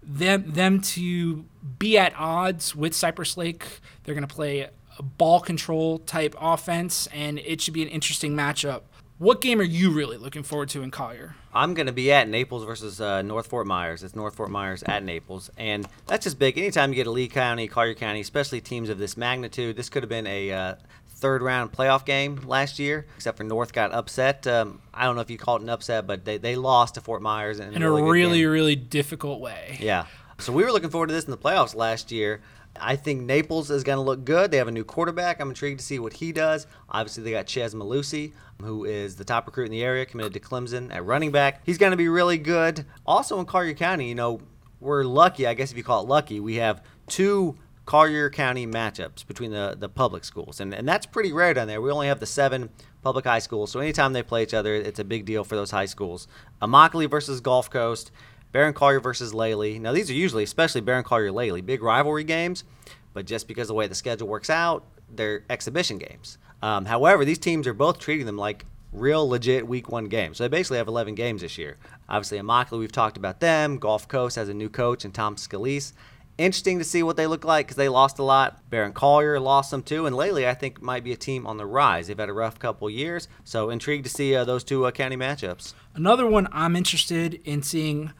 them 0.00 0.52
them 0.52 0.80
to 0.80 1.44
be 1.78 1.98
at 1.98 2.14
odds 2.16 2.76
with 2.76 2.94
Cypress 2.94 3.36
Lake. 3.36 3.80
They're 4.04 4.14
going 4.14 4.26
to 4.26 4.32
play 4.32 4.68
a 4.98 5.02
ball 5.02 5.40
control 5.40 5.98
type 5.98 6.34
offense, 6.40 7.08
and 7.08 7.40
it 7.40 7.60
should 7.60 7.74
be 7.74 7.82
an 7.82 7.88
interesting 7.88 8.36
matchup. 8.36 8.82
What 9.20 9.42
game 9.42 9.60
are 9.60 9.64
you 9.64 9.90
really 9.90 10.16
looking 10.16 10.42
forward 10.42 10.70
to 10.70 10.82
in 10.82 10.90
Collier? 10.90 11.34
I'm 11.52 11.74
going 11.74 11.88
to 11.88 11.92
be 11.92 12.10
at 12.10 12.26
Naples 12.26 12.64
versus 12.64 13.02
uh, 13.02 13.20
North 13.20 13.48
Fort 13.48 13.66
Myers. 13.66 14.02
It's 14.02 14.16
North 14.16 14.34
Fort 14.34 14.50
Myers 14.50 14.82
at 14.84 15.04
Naples, 15.04 15.50
and 15.58 15.86
that's 16.06 16.24
just 16.24 16.38
big. 16.38 16.56
Anytime 16.56 16.88
you 16.88 16.96
get 16.96 17.06
a 17.06 17.10
Lee 17.10 17.28
County, 17.28 17.68
Collier 17.68 17.92
County, 17.92 18.20
especially 18.22 18.62
teams 18.62 18.88
of 18.88 18.96
this 18.96 19.18
magnitude, 19.18 19.76
this 19.76 19.90
could 19.90 20.02
have 20.02 20.08
been 20.08 20.26
a 20.26 20.50
uh, 20.50 20.74
third 21.06 21.42
round 21.42 21.70
playoff 21.70 22.06
game 22.06 22.36
last 22.46 22.78
year, 22.78 23.04
except 23.14 23.36
for 23.36 23.44
North 23.44 23.74
got 23.74 23.92
upset. 23.92 24.46
Um, 24.46 24.80
I 24.94 25.04
don't 25.04 25.16
know 25.16 25.20
if 25.20 25.28
you 25.28 25.36
call 25.36 25.56
it 25.56 25.62
an 25.62 25.68
upset, 25.68 26.06
but 26.06 26.24
they, 26.24 26.38
they 26.38 26.56
lost 26.56 26.94
to 26.94 27.02
Fort 27.02 27.20
Myers 27.20 27.60
in, 27.60 27.74
in 27.74 27.82
a 27.82 27.90
really, 27.90 28.00
a 28.00 28.10
really, 28.10 28.46
really 28.46 28.76
difficult 28.76 29.38
way. 29.38 29.76
Yeah. 29.80 30.06
So 30.38 30.50
we 30.54 30.64
were 30.64 30.72
looking 30.72 30.88
forward 30.88 31.08
to 31.08 31.12
this 31.12 31.26
in 31.26 31.30
the 31.30 31.36
playoffs 31.36 31.74
last 31.74 32.10
year. 32.10 32.40
I 32.80 32.96
think 32.96 33.22
Naples 33.22 33.70
is 33.70 33.84
going 33.84 33.96
to 33.96 34.02
look 34.02 34.24
good. 34.24 34.50
They 34.50 34.56
have 34.56 34.68
a 34.68 34.72
new 34.72 34.84
quarterback. 34.84 35.40
I'm 35.40 35.48
intrigued 35.48 35.80
to 35.80 35.84
see 35.86 35.98
what 35.98 36.14
he 36.14 36.32
does. 36.32 36.66
Obviously, 36.88 37.22
they 37.22 37.32
got 37.32 37.46
Chez 37.46 37.74
Mellusi, 37.74 38.32
who 38.60 38.84
is 38.84 39.16
the 39.16 39.24
top 39.24 39.46
recruit 39.46 39.66
in 39.66 39.70
the 39.70 39.82
area, 39.82 40.06
committed 40.06 40.32
to 40.34 40.40
Clemson 40.40 40.92
at 40.94 41.04
running 41.04 41.30
back. 41.30 41.62
He's 41.64 41.78
going 41.78 41.92
to 41.92 41.96
be 41.96 42.08
really 42.08 42.38
good. 42.38 42.84
Also 43.06 43.38
in 43.38 43.46
Collier 43.46 43.74
County, 43.74 44.08
you 44.08 44.14
know, 44.14 44.40
we're 44.80 45.04
lucky, 45.04 45.46
I 45.46 45.54
guess 45.54 45.70
if 45.70 45.76
you 45.76 45.84
call 45.84 46.02
it 46.02 46.08
lucky, 46.08 46.40
we 46.40 46.56
have 46.56 46.82
two 47.06 47.56
Collier 47.84 48.30
County 48.30 48.66
matchups 48.66 49.26
between 49.26 49.50
the, 49.50 49.76
the 49.78 49.88
public 49.88 50.24
schools. 50.24 50.60
And, 50.60 50.72
and 50.72 50.88
that's 50.88 51.06
pretty 51.06 51.32
rare 51.32 51.54
down 51.54 51.66
there. 51.66 51.80
We 51.80 51.90
only 51.90 52.06
have 52.06 52.20
the 52.20 52.26
seven 52.26 52.70
public 53.02 53.24
high 53.24 53.40
schools. 53.40 53.70
So 53.70 53.80
anytime 53.80 54.12
they 54.12 54.22
play 54.22 54.42
each 54.42 54.54
other, 54.54 54.74
it's 54.74 54.98
a 54.98 55.04
big 55.04 55.24
deal 55.24 55.44
for 55.44 55.56
those 55.56 55.70
high 55.70 55.86
schools. 55.86 56.28
Immokalee 56.62 57.10
versus 57.10 57.40
Gulf 57.40 57.68
Coast, 57.68 58.10
Barron 58.52 58.74
Collier 58.74 59.00
versus 59.00 59.32
Lely. 59.32 59.78
Now, 59.78 59.92
these 59.92 60.10
are 60.10 60.14
usually, 60.14 60.42
especially 60.42 60.80
Barron 60.80 61.04
Collier 61.04 61.32
Lely, 61.32 61.60
big 61.60 61.82
rivalry 61.82 62.24
games. 62.24 62.64
But 63.12 63.26
just 63.26 63.48
because 63.48 63.68
the 63.68 63.74
way 63.74 63.86
the 63.86 63.94
schedule 63.94 64.28
works 64.28 64.50
out, 64.50 64.84
they're 65.08 65.44
exhibition 65.50 65.98
games. 65.98 66.38
Um, 66.62 66.84
however, 66.84 67.24
these 67.24 67.38
teams 67.38 67.66
are 67.66 67.74
both 67.74 67.98
treating 67.98 68.26
them 68.26 68.36
like 68.36 68.66
real 68.92 69.28
legit 69.28 69.66
week 69.66 69.88
one 69.88 70.06
games. 70.06 70.38
So 70.38 70.44
they 70.44 70.48
basically 70.48 70.78
have 70.78 70.88
11 70.88 71.14
games 71.14 71.42
this 71.42 71.58
year. 71.58 71.76
Obviously, 72.08 72.38
Immokalee, 72.38 72.78
we've 72.78 72.92
talked 72.92 73.16
about 73.16 73.40
them. 73.40 73.78
Gulf 73.78 74.08
Coast 74.08 74.36
has 74.36 74.48
a 74.48 74.54
new 74.54 74.68
coach 74.68 75.04
and 75.04 75.14
Tom 75.14 75.36
Scalise. 75.36 75.92
Interesting 76.38 76.78
to 76.78 76.84
see 76.84 77.02
what 77.02 77.16
they 77.16 77.26
look 77.26 77.44
like 77.44 77.66
because 77.66 77.76
they 77.76 77.88
lost 77.88 78.18
a 78.18 78.22
lot. 78.22 78.68
Barron 78.70 78.94
Collier 78.94 79.38
lost 79.38 79.68
some 79.68 79.82
too, 79.82 80.06
and 80.06 80.16
Lely 80.16 80.48
I 80.48 80.54
think 80.54 80.80
might 80.80 81.04
be 81.04 81.12
a 81.12 81.16
team 81.16 81.46
on 81.46 81.58
the 81.58 81.66
rise. 81.66 82.06
They've 82.06 82.18
had 82.18 82.30
a 82.30 82.32
rough 82.32 82.58
couple 82.58 82.88
years, 82.88 83.28
so 83.44 83.68
intrigued 83.68 84.04
to 84.04 84.10
see 84.10 84.34
uh, 84.34 84.44
those 84.44 84.64
two 84.64 84.86
uh, 84.86 84.90
county 84.90 85.16
matchups. 85.16 85.74
Another 85.94 86.26
one 86.26 86.48
I'm 86.50 86.76
interested 86.76 87.40
in 87.44 87.62
seeing 87.62 88.12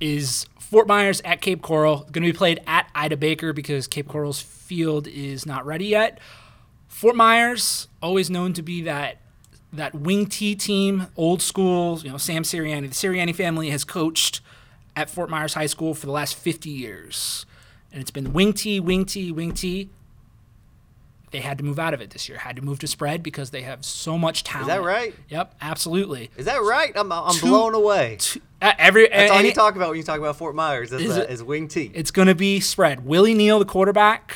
is 0.00 0.46
Fort 0.58 0.86
Myers 0.86 1.20
at 1.24 1.40
Cape 1.40 1.62
Coral. 1.62 1.98
Going 1.98 2.24
to 2.24 2.32
be 2.32 2.32
played 2.32 2.60
at 2.66 2.88
Ida 2.94 3.16
Baker 3.16 3.52
because 3.52 3.86
Cape 3.86 4.08
Coral's 4.08 4.40
field 4.40 5.06
is 5.06 5.46
not 5.46 5.64
ready 5.64 5.86
yet. 5.86 6.18
Fort 6.88 7.16
Myers 7.16 7.88
always 8.02 8.30
known 8.30 8.52
to 8.54 8.62
be 8.62 8.82
that 8.82 9.18
that 9.72 9.94
wing 9.94 10.26
T 10.26 10.54
team, 10.54 11.08
old 11.16 11.42
school. 11.42 11.98
You 12.00 12.10
know, 12.10 12.16
Sam 12.18 12.44
Sirianni. 12.44 12.88
The 12.88 12.94
Sirianni 12.94 13.34
family 13.34 13.70
has 13.70 13.84
coached 13.84 14.40
at 14.94 15.10
Fort 15.10 15.28
Myers 15.28 15.54
High 15.54 15.66
School 15.66 15.94
for 15.94 16.06
the 16.06 16.12
last 16.12 16.36
50 16.36 16.70
years 16.70 17.46
and 17.94 18.00
it's 18.00 18.10
been 18.10 18.32
wing 18.32 18.52
T, 18.52 18.80
wing 18.80 19.04
T, 19.04 19.30
wing 19.30 19.52
T. 19.52 19.88
They 21.30 21.40
had 21.40 21.58
to 21.58 21.64
move 21.64 21.78
out 21.78 21.94
of 21.94 22.00
it 22.00 22.10
this 22.10 22.28
year. 22.28 22.38
Had 22.38 22.56
to 22.56 22.62
move 22.62 22.80
to 22.80 22.88
spread 22.88 23.22
because 23.22 23.50
they 23.50 23.62
have 23.62 23.84
so 23.84 24.18
much 24.18 24.42
talent. 24.42 24.68
Is 24.68 24.74
that 24.74 24.82
right? 24.82 25.14
Yep, 25.28 25.54
absolutely. 25.60 26.30
Is 26.36 26.46
that 26.46 26.60
right? 26.62 26.92
I'm, 26.96 27.12
I'm 27.12 27.34
two, 27.34 27.46
blown 27.46 27.74
away. 27.74 28.16
Two, 28.18 28.40
every 28.78 29.08
that's 29.08 29.30
all 29.30 29.42
you 29.42 29.52
talk 29.52 29.76
about 29.76 29.88
when 29.90 29.98
you 29.98 30.02
talk 30.02 30.18
about 30.18 30.36
Fort 30.36 30.54
Myers 30.54 30.92
is, 30.92 31.02
is, 31.02 31.18
uh, 31.18 31.26
is 31.28 31.42
wing 31.42 31.68
T. 31.68 31.90
It's 31.94 32.10
going 32.10 32.28
to 32.28 32.34
be 32.34 32.60
spread. 32.60 33.04
Willie 33.04 33.34
Neal, 33.34 33.58
the 33.58 33.64
quarterback, 33.64 34.34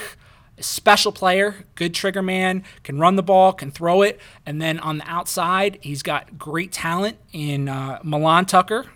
special 0.60 1.12
player, 1.12 1.64
good 1.74 1.94
trigger 1.94 2.22
man, 2.22 2.64
can 2.82 2.98
run 2.98 3.16
the 3.16 3.22
ball, 3.22 3.52
can 3.52 3.70
throw 3.70 4.02
it, 4.02 4.20
and 4.44 4.60
then 4.60 4.78
on 4.78 4.98
the 4.98 5.08
outside, 5.08 5.78
he's 5.80 6.02
got 6.02 6.38
great 6.38 6.72
talent 6.72 7.16
in 7.32 7.68
uh, 7.68 8.00
Milan 8.02 8.46
Tucker, 8.46 8.86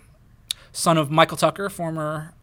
son 0.71 0.97
of 0.97 1.09
Michael 1.09 1.37
Tucker, 1.37 1.69
former 1.69 2.33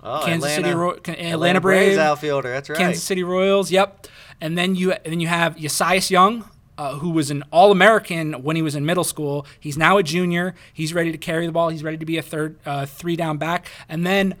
Oh, 0.00 0.22
Kansas 0.24 0.50
Atlanta, 0.50 0.68
City, 0.68 0.78
Ro- 0.78 0.90
Atlanta, 0.92 1.32
Atlanta 1.32 1.60
Braves 1.60 1.98
outfielder. 1.98 2.50
That's 2.50 2.68
right. 2.70 2.78
Kansas 2.78 3.02
City 3.02 3.24
Royals. 3.24 3.70
Yep. 3.72 4.06
And 4.40 4.56
then 4.56 4.76
you 4.76 4.92
and 4.92 5.04
then 5.06 5.18
you 5.18 5.26
have 5.26 5.56
Yesias 5.56 6.08
Young, 6.08 6.48
uh, 6.78 6.94
who 6.98 7.10
was 7.10 7.30
an 7.30 7.42
All 7.50 7.72
American 7.72 8.44
when 8.44 8.56
he 8.56 8.62
was 8.62 8.74
in 8.74 8.86
middle 8.86 9.04
school. 9.04 9.44
He's 9.58 9.76
now 9.76 9.98
a 9.98 10.02
junior. 10.02 10.54
He's 10.72 10.94
ready 10.94 11.10
to 11.12 11.18
carry 11.18 11.44
the 11.44 11.52
ball. 11.52 11.68
He's 11.68 11.82
ready 11.82 11.98
to 11.98 12.06
be 12.06 12.16
a 12.16 12.22
third, 12.22 12.56
uh, 12.64 12.86
three 12.86 13.16
down 13.16 13.36
back. 13.36 13.66
And 13.88 14.06
then 14.06 14.36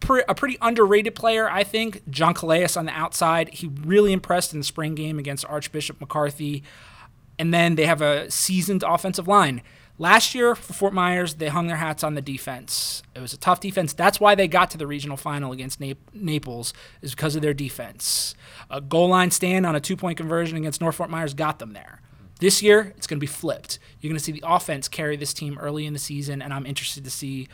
pre- 0.00 0.24
a 0.26 0.34
pretty 0.34 0.56
underrated 0.62 1.14
player, 1.14 1.48
I 1.48 1.62
think, 1.62 2.08
John 2.10 2.32
Calais 2.34 2.68
on 2.76 2.86
the 2.86 2.92
outside. 2.92 3.50
He 3.50 3.70
really 3.82 4.12
impressed 4.12 4.54
in 4.54 4.60
the 4.60 4.64
spring 4.64 4.94
game 4.94 5.18
against 5.18 5.44
Archbishop 5.44 6.00
McCarthy. 6.00 6.62
And 7.38 7.52
then 7.52 7.74
they 7.74 7.84
have 7.84 8.00
a 8.00 8.30
seasoned 8.30 8.82
offensive 8.82 9.28
line. 9.28 9.60
Last 9.96 10.34
year 10.34 10.56
for 10.56 10.72
Fort 10.72 10.92
Myers, 10.92 11.34
they 11.34 11.48
hung 11.48 11.68
their 11.68 11.76
hats 11.76 12.02
on 12.02 12.14
the 12.14 12.20
defense. 12.20 13.02
It 13.14 13.20
was 13.20 13.32
a 13.32 13.36
tough 13.36 13.60
defense. 13.60 13.92
That's 13.92 14.18
why 14.18 14.34
they 14.34 14.48
got 14.48 14.70
to 14.70 14.78
the 14.78 14.88
regional 14.88 15.16
final 15.16 15.52
against 15.52 15.80
Naples, 16.12 16.74
is 17.00 17.14
because 17.14 17.36
of 17.36 17.42
their 17.42 17.54
defense. 17.54 18.34
A 18.70 18.80
goal 18.80 19.08
line 19.08 19.30
stand 19.30 19.64
on 19.64 19.76
a 19.76 19.80
two 19.80 19.96
point 19.96 20.16
conversion 20.16 20.56
against 20.58 20.80
North 20.80 20.96
Fort 20.96 21.10
Myers 21.10 21.32
got 21.32 21.60
them 21.60 21.74
there. 21.74 22.00
This 22.40 22.60
year, 22.60 22.92
it's 22.96 23.06
going 23.06 23.18
to 23.18 23.20
be 23.20 23.28
flipped. 23.28 23.78
You're 24.00 24.10
going 24.10 24.18
to 24.18 24.24
see 24.24 24.32
the 24.32 24.42
offense 24.44 24.88
carry 24.88 25.16
this 25.16 25.32
team 25.32 25.56
early 25.58 25.86
in 25.86 25.92
the 25.92 26.00
season, 26.00 26.42
and 26.42 26.52
I'm 26.52 26.66
interested 26.66 27.04
to 27.04 27.10
see 27.10 27.48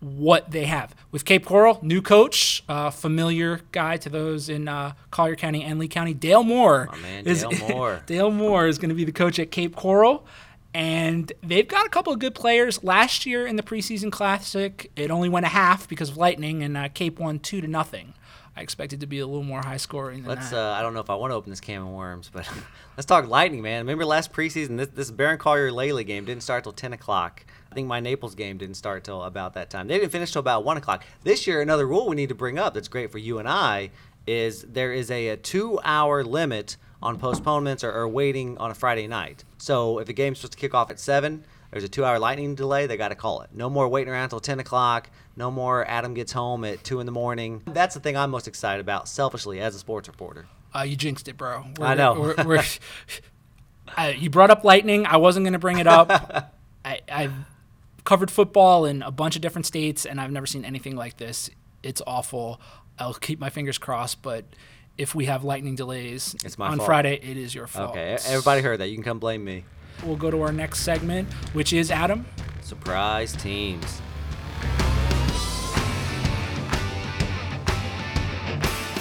what 0.00 0.50
they 0.50 0.64
have. 0.64 0.96
With 1.12 1.24
Cape 1.24 1.46
Coral, 1.46 1.78
new 1.80 2.02
coach, 2.02 2.64
uh, 2.68 2.90
familiar 2.90 3.60
guy 3.70 3.98
to 3.98 4.08
those 4.08 4.48
in 4.48 4.66
uh, 4.66 4.94
Collier 5.12 5.36
County 5.36 5.62
and 5.62 5.78
Lee 5.78 5.86
County, 5.86 6.12
Dale 6.12 6.42
Moore. 6.42 6.88
Man, 7.00 7.24
is, 7.24 7.46
Moore. 7.60 8.02
Dale 8.06 8.32
Moore 8.32 8.66
is 8.66 8.78
going 8.78 8.88
to 8.88 8.96
be 8.96 9.04
the 9.04 9.12
coach 9.12 9.38
at 9.38 9.52
Cape 9.52 9.76
Coral. 9.76 10.26
And 10.74 11.30
they've 11.42 11.68
got 11.68 11.86
a 11.86 11.90
couple 11.90 12.12
of 12.12 12.18
good 12.18 12.34
players. 12.34 12.82
Last 12.82 13.26
year 13.26 13.46
in 13.46 13.56
the 13.56 13.62
preseason 13.62 14.10
classic, 14.10 14.90
it 14.96 15.10
only 15.10 15.28
went 15.28 15.44
a 15.44 15.50
half 15.50 15.86
because 15.88 16.10
of 16.10 16.16
lightning, 16.16 16.62
and 16.62 16.76
uh, 16.76 16.88
Cape 16.88 17.18
won 17.18 17.38
two 17.38 17.60
to 17.60 17.68
nothing. 17.68 18.14
I 18.56 18.60
expected 18.60 19.00
to 19.00 19.06
be 19.06 19.18
a 19.18 19.26
little 19.26 19.42
more 19.42 19.62
high 19.62 19.78
scoring 19.78 20.22
than 20.22 20.28
Let's. 20.28 20.50
that. 20.50 20.58
Uh, 20.58 20.72
I 20.72 20.82
don't 20.82 20.92
know 20.92 21.00
if 21.00 21.08
I 21.08 21.14
want 21.14 21.30
to 21.30 21.36
open 21.36 21.50
this 21.50 21.60
can 21.60 21.82
of 21.82 21.88
worms, 21.88 22.30
but 22.32 22.46
let's 22.96 23.06
talk 23.06 23.26
lightning, 23.26 23.62
man. 23.62 23.80
Remember 23.80 24.04
last 24.04 24.32
preseason, 24.32 24.76
this 24.76 24.88
this 24.88 25.10
Barron 25.10 25.38
Collier 25.38 25.72
Lely 25.72 26.04
game 26.04 26.24
didn't 26.26 26.42
start 26.42 26.64
till 26.64 26.72
ten 26.72 26.92
o'clock. 26.92 27.44
I 27.70 27.74
think 27.74 27.88
my 27.88 28.00
Naples 28.00 28.34
game 28.34 28.58
didn't 28.58 28.74
start 28.74 29.04
till 29.04 29.22
about 29.22 29.54
that 29.54 29.70
time. 29.70 29.88
They 29.88 29.98
didn't 29.98 30.12
finish 30.12 30.32
till 30.32 30.40
about 30.40 30.64
one 30.64 30.76
o'clock. 30.76 31.04
This 31.22 31.46
year, 31.46 31.62
another 31.62 31.86
rule 31.86 32.06
we 32.06 32.16
need 32.16 32.28
to 32.28 32.34
bring 32.34 32.58
up 32.58 32.74
that's 32.74 32.88
great 32.88 33.10
for 33.10 33.18
you 33.18 33.38
and 33.38 33.48
I 33.48 33.90
is 34.26 34.62
there 34.62 34.92
is 34.92 35.10
a, 35.10 35.28
a 35.28 35.36
two-hour 35.36 36.22
limit 36.22 36.76
on 37.02 37.18
postponements 37.18 37.84
or, 37.84 37.92
or 37.92 38.08
waiting 38.08 38.56
on 38.58 38.70
a 38.70 38.74
Friday 38.74 39.06
night. 39.06 39.44
So 39.58 39.98
if 39.98 40.06
the 40.06 40.12
game's 40.12 40.38
supposed 40.38 40.52
to 40.52 40.58
kick 40.58 40.74
off 40.74 40.90
at 40.90 41.00
seven, 41.00 41.44
there's 41.70 41.84
a 41.84 41.88
two-hour 41.88 42.18
lightning 42.18 42.54
delay. 42.54 42.86
They 42.86 42.96
got 42.96 43.08
to 43.08 43.14
call 43.14 43.40
it. 43.40 43.50
No 43.52 43.70
more 43.70 43.88
waiting 43.88 44.12
around 44.12 44.28
till 44.28 44.40
ten 44.40 44.60
o'clock. 44.60 45.10
No 45.36 45.50
more 45.50 45.88
Adam 45.88 46.14
gets 46.14 46.32
home 46.32 46.64
at 46.64 46.84
two 46.84 47.00
in 47.00 47.06
the 47.06 47.12
morning. 47.12 47.62
That's 47.66 47.94
the 47.94 48.00
thing 48.00 48.16
I'm 48.16 48.30
most 48.30 48.46
excited 48.46 48.80
about, 48.80 49.08
selfishly 49.08 49.60
as 49.60 49.74
a 49.74 49.78
sports 49.78 50.08
reporter. 50.08 50.46
Uh, 50.74 50.82
you 50.82 50.96
jinxed 50.96 51.28
it, 51.28 51.36
bro. 51.36 51.64
I 51.80 51.94
know. 51.94 52.14
We're, 52.14 52.44
we're, 52.44 52.64
uh, 53.96 54.12
you 54.16 54.30
brought 54.30 54.50
up 54.50 54.64
lightning. 54.64 55.06
I 55.06 55.16
wasn't 55.16 55.44
going 55.44 55.52
to 55.54 55.58
bring 55.58 55.78
it 55.78 55.86
up. 55.86 56.54
I, 56.84 57.00
I've 57.10 57.32
covered 58.04 58.30
football 58.30 58.84
in 58.84 59.02
a 59.02 59.10
bunch 59.10 59.36
of 59.36 59.42
different 59.42 59.66
states, 59.66 60.04
and 60.04 60.20
I've 60.20 60.30
never 60.30 60.46
seen 60.46 60.64
anything 60.64 60.96
like 60.96 61.18
this. 61.18 61.50
It's 61.82 62.02
awful. 62.06 62.60
I'll 62.98 63.14
keep 63.14 63.40
my 63.40 63.50
fingers 63.50 63.78
crossed, 63.78 64.22
but 64.22 64.44
if 64.98 65.14
we 65.14 65.26
have 65.26 65.44
lightning 65.44 65.74
delays 65.74 66.34
It's 66.44 66.58
my 66.58 66.68
on 66.68 66.78
fault. 66.78 66.86
Friday, 66.86 67.14
it 67.22 67.36
is 67.36 67.54
your 67.54 67.66
fault. 67.66 67.90
Okay, 67.90 68.18
everybody 68.26 68.60
heard 68.62 68.80
that. 68.80 68.88
You 68.88 68.94
can 68.94 69.04
come 69.04 69.18
blame 69.18 69.44
me. 69.44 69.64
We'll 70.04 70.16
go 70.16 70.30
to 70.30 70.40
our 70.42 70.52
next 70.52 70.80
segment, 70.80 71.32
which 71.54 71.72
is 71.72 71.90
Adam. 71.90 72.26
Surprise 72.60 73.34
teams. 73.36 74.00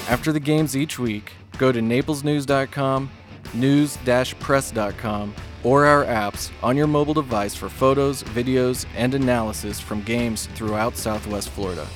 After 0.10 0.34
the 0.34 0.40
games 0.40 0.76
each 0.76 1.00
week, 1.00 1.32
go 1.58 1.72
to 1.72 1.80
naplesnews.com, 1.80 3.10
news-press.com, 3.54 5.36
or 5.64 5.86
our 5.86 6.04
apps 6.06 6.52
on 6.62 6.76
your 6.76 6.88
mobile 6.88 7.14
device 7.14 7.56
for 7.56 7.70
photos, 7.70 8.24
videos, 8.24 8.86
and 8.96 9.14
analysis 9.14 9.80
from 9.80 10.02
games 10.02 10.48
throughout 10.56 10.98
Southwest 10.98 11.50
Florida. 11.50 11.88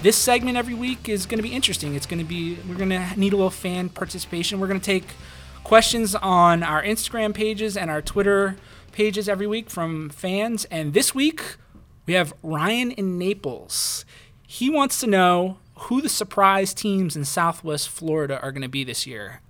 This 0.00 0.16
segment 0.16 0.56
every 0.56 0.74
week 0.74 1.08
is 1.08 1.26
going 1.26 1.38
to 1.38 1.42
be 1.42 1.52
interesting. 1.52 1.96
It's 1.96 2.06
going 2.06 2.20
to 2.20 2.24
be, 2.24 2.56
we're 2.68 2.76
going 2.76 2.90
to 2.90 3.04
need 3.16 3.32
a 3.32 3.36
little 3.36 3.50
fan 3.50 3.88
participation. 3.88 4.60
We're 4.60 4.68
going 4.68 4.78
to 4.78 4.86
take 4.86 5.08
questions 5.64 6.14
on 6.14 6.62
our 6.62 6.80
Instagram 6.84 7.34
pages 7.34 7.76
and 7.76 7.90
our 7.90 8.00
Twitter 8.00 8.56
pages 8.92 9.28
every 9.28 9.48
week 9.48 9.68
from 9.68 10.08
fans. 10.10 10.66
And 10.66 10.94
this 10.94 11.16
week, 11.16 11.56
we 12.06 12.14
have 12.14 12.32
Ryan 12.44 12.92
in 12.92 13.18
Naples. 13.18 14.04
He 14.46 14.70
wants 14.70 15.00
to 15.00 15.08
know 15.08 15.58
who 15.74 16.00
the 16.00 16.08
surprise 16.08 16.72
teams 16.72 17.16
in 17.16 17.24
Southwest 17.24 17.88
Florida 17.88 18.40
are 18.40 18.52
going 18.52 18.62
to 18.62 18.68
be 18.68 18.84
this 18.84 19.04
year. 19.04 19.40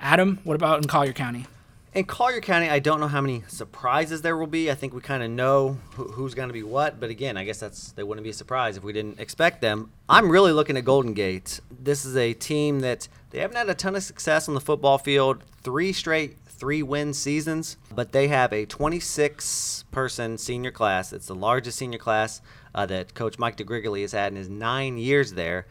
Adam, 0.00 0.40
what 0.44 0.54
about 0.54 0.78
in 0.78 0.88
Collier 0.88 1.12
County? 1.12 1.44
In 1.94 2.04
Collier 2.06 2.40
County, 2.40 2.68
I 2.68 2.80
don't 2.80 2.98
know 2.98 3.06
how 3.06 3.20
many 3.20 3.44
surprises 3.46 4.20
there 4.20 4.36
will 4.36 4.48
be. 4.48 4.68
I 4.68 4.74
think 4.74 4.94
we 4.94 5.00
kind 5.00 5.22
of 5.22 5.30
know 5.30 5.78
who, 5.92 6.02
who's 6.08 6.34
going 6.34 6.48
to 6.48 6.52
be 6.52 6.64
what, 6.64 6.98
but 6.98 7.08
again, 7.08 7.36
I 7.36 7.44
guess 7.44 7.60
that's 7.60 7.92
they 7.92 8.02
wouldn't 8.02 8.24
be 8.24 8.30
a 8.30 8.34
surprise 8.34 8.76
if 8.76 8.82
we 8.82 8.92
didn't 8.92 9.20
expect 9.20 9.60
them. 9.60 9.92
I'm 10.08 10.28
really 10.28 10.50
looking 10.50 10.76
at 10.76 10.84
Golden 10.84 11.14
Gate. 11.14 11.60
This 11.70 12.04
is 12.04 12.16
a 12.16 12.32
team 12.32 12.80
that 12.80 13.06
they 13.30 13.38
haven't 13.38 13.56
had 13.56 13.70
a 13.70 13.74
ton 13.74 13.94
of 13.94 14.02
success 14.02 14.48
on 14.48 14.54
the 14.54 14.60
football 14.60 14.98
field. 14.98 15.44
Three 15.62 15.92
straight 15.92 16.38
three-win 16.46 17.14
seasons, 17.14 17.76
but 17.94 18.10
they 18.10 18.26
have 18.26 18.52
a 18.52 18.66
26-person 18.66 20.38
senior 20.38 20.70
class. 20.72 21.12
It's 21.12 21.26
the 21.26 21.34
largest 21.34 21.78
senior 21.78 21.98
class 21.98 22.40
uh, 22.74 22.86
that 22.86 23.14
Coach 23.14 23.38
Mike 23.38 23.56
DeGrigoli 23.56 24.00
has 24.00 24.12
had 24.12 24.32
in 24.32 24.36
his 24.36 24.48
nine 24.48 24.98
years 24.98 25.34
there. 25.34 25.66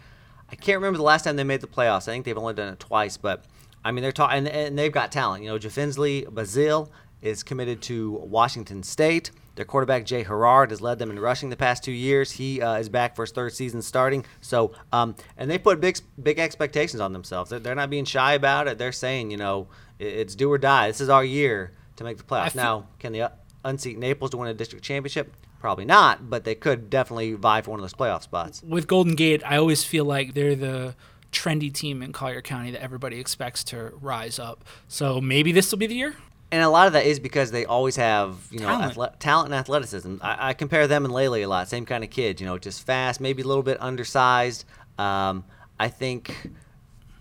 I 0.50 0.56
can't 0.56 0.78
remember 0.78 0.98
the 0.98 1.04
last 1.04 1.24
time 1.24 1.36
they 1.36 1.44
made 1.44 1.62
the 1.62 1.68
playoffs. 1.68 2.08
I 2.08 2.12
think 2.12 2.26
they've 2.26 2.38
only 2.38 2.54
done 2.54 2.72
it 2.72 2.80
twice, 2.80 3.18
but 3.18 3.44
I 3.84 3.92
mean, 3.92 4.02
they're 4.02 4.12
talking, 4.12 4.38
and, 4.38 4.48
and 4.48 4.78
they've 4.78 4.92
got 4.92 5.12
talent. 5.12 5.44
You 5.44 5.50
know, 5.50 5.60
Jafinsley 5.60 6.26
Bazil 6.26 6.90
is 7.22 7.44
committed 7.44 7.82
to 7.84 8.12
Washington 8.24 8.84
State. 8.84 9.32
Their 9.56 9.66
quarterback 9.66 10.06
Jay 10.06 10.24
Herard 10.24 10.72
has 10.72 10.82
led 10.82 11.00
them 11.00 11.12
in 11.12 11.20
rushing 11.20 11.50
the 11.50 11.56
past 11.56 11.84
two 11.84 11.92
years. 11.92 12.32
He 12.32 12.62
uh, 12.62 12.76
is 12.76 12.90
back 12.90 13.16
for 13.16 13.24
his 13.24 13.32
third 13.32 13.54
season 13.54 13.82
starting. 13.82 14.26
So, 14.42 14.74
um, 14.92 15.16
and 15.38 15.50
they 15.50 15.58
put 15.58 15.80
big, 15.80 16.00
big 16.22 16.40
expectations 16.40 17.00
on 17.00 17.14
themselves. 17.14 17.52
They're, 17.52 17.60
they're 17.60 17.76
not 17.76 17.90
being 17.90 18.06
shy 18.06 18.34
about 18.34 18.68
it. 18.68 18.78
They're 18.78 18.92
saying, 18.92 19.32
you 19.32 19.38
know, 19.38 19.68
it, 20.00 20.08
it's 20.08 20.36
do 20.36 20.52
or 20.52 20.58
die. 20.58 20.88
This 20.88 21.02
is 21.02 21.10
our 21.10 21.24
year 21.24 21.72
to 21.98 22.04
make 22.04 22.18
the 22.18 22.24
playoffs. 22.24 22.52
feel- 22.54 22.64
now, 22.64 22.88
can 23.00 23.14
they 23.14 23.22
uh, 23.22 23.30
unseat 23.64 23.98
Naples 23.98 24.32
to 24.32 24.38
win 24.38 24.50
a 24.50 24.54
district 24.54 24.84
championship? 24.84 25.34
Probably 25.60 25.86
not, 25.86 26.30
but 26.30 26.44
they 26.44 26.56
could 26.56 26.90
definitely 26.90 27.34
vie 27.34 27.62
for 27.62 27.72
one 27.72 27.80
of 27.80 27.84
those 27.84 27.94
playoff 27.94 28.24
spots. 28.24 28.62
with 28.64 28.86
Golden 28.86 29.16
Gate, 29.16 29.42
I 29.46 29.56
always 29.58 29.82
feel 29.84 30.04
like 30.04 30.34
they're 30.34 30.56
the 30.56 30.96
trendy 31.34 31.74
team 31.74 32.02
in 32.02 32.14
Collier 32.14 32.42
County 32.42 32.72
that 32.72 32.82
everybody 32.82 33.20
expects 33.20 33.64
to 33.66 33.92
rise 34.00 34.40
up. 34.40 34.64
So 34.88 35.20
maybe 35.20 35.52
this 35.52 35.72
will 35.72 35.80
be 35.80 35.88
the 35.88 35.96
year. 35.96 36.16
And 36.52 36.62
a 36.62 36.70
lot 36.70 36.86
of 36.86 36.94
that 36.94 37.06
is 37.08 37.20
because 37.20 37.50
they 37.50 37.66
always 37.66 37.96
have, 37.96 38.38
you 38.52 38.60
know, 38.60 38.68
Talent. 38.68 38.94
athle- 38.94 39.20
talent 39.20 39.46
and 39.48 39.56
athleticism. 39.56 40.18
I, 40.22 40.50
I 40.50 40.54
compare 40.54 40.86
them 40.88 41.04
and 41.04 41.14
Lely 41.14 41.42
a 41.42 41.50
lot. 41.50 41.68
Same 41.68 41.84
kind 41.86 42.04
of 42.04 42.12
kid, 42.12 42.40
you 42.40 42.46
know, 42.46 42.60
just 42.60 42.86
fast, 42.86 43.20
maybe 43.20 43.42
a 43.42 43.48
little 43.48 43.64
bit 43.64 43.82
undersized. 43.82 44.66
Um, 45.00 45.46
I 45.80 45.88
think 45.88 46.52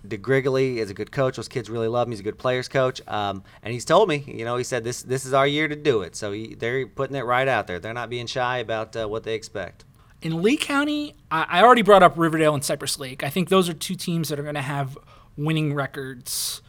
DeGrigoli 0.06 0.76
is 0.76 0.90
a 0.90 0.94
good 0.94 1.12
coach. 1.12 1.36
Those 1.36 1.48
kids 1.48 1.70
really 1.70 1.88
love 1.88 2.08
him. 2.08 2.12
He's 2.12 2.20
a 2.20 2.24
good 2.24 2.38
players 2.38 2.68
coach. 2.68 3.00
Um, 3.08 3.42
and 3.62 3.72
he's 3.72 3.84
told 3.84 4.08
me, 4.08 4.22
you 4.26 4.44
know, 4.44 4.56
he 4.56 4.64
said 4.64 4.84
this 4.84 5.02
this 5.02 5.24
is 5.24 5.32
our 5.32 5.46
year 5.46 5.68
to 5.68 5.76
do 5.76 6.02
it. 6.02 6.14
So 6.16 6.32
he, 6.32 6.54
they're 6.54 6.86
putting 6.86 7.16
it 7.16 7.22
right 7.24 7.48
out 7.48 7.66
there. 7.66 7.78
They're 7.78 7.94
not 7.94 8.10
being 8.10 8.26
shy 8.26 8.58
about 8.58 8.94
uh, 8.96 9.08
what 9.08 9.22
they 9.24 9.34
expect. 9.34 9.84
In 10.22 10.40
Lee 10.40 10.56
County, 10.56 11.14
I, 11.30 11.46
I 11.48 11.62
already 11.62 11.82
brought 11.82 12.02
up 12.02 12.16
Riverdale 12.16 12.54
and 12.54 12.64
Cypress 12.64 12.98
Lake. 12.98 13.22
I 13.22 13.28
think 13.28 13.48
those 13.48 13.68
are 13.68 13.74
two 13.74 13.96
teams 13.96 14.28
that 14.28 14.38
are 14.38 14.44
going 14.44 14.54
to 14.54 14.62
have 14.62 14.96
winning 15.36 15.74
records 15.74 16.62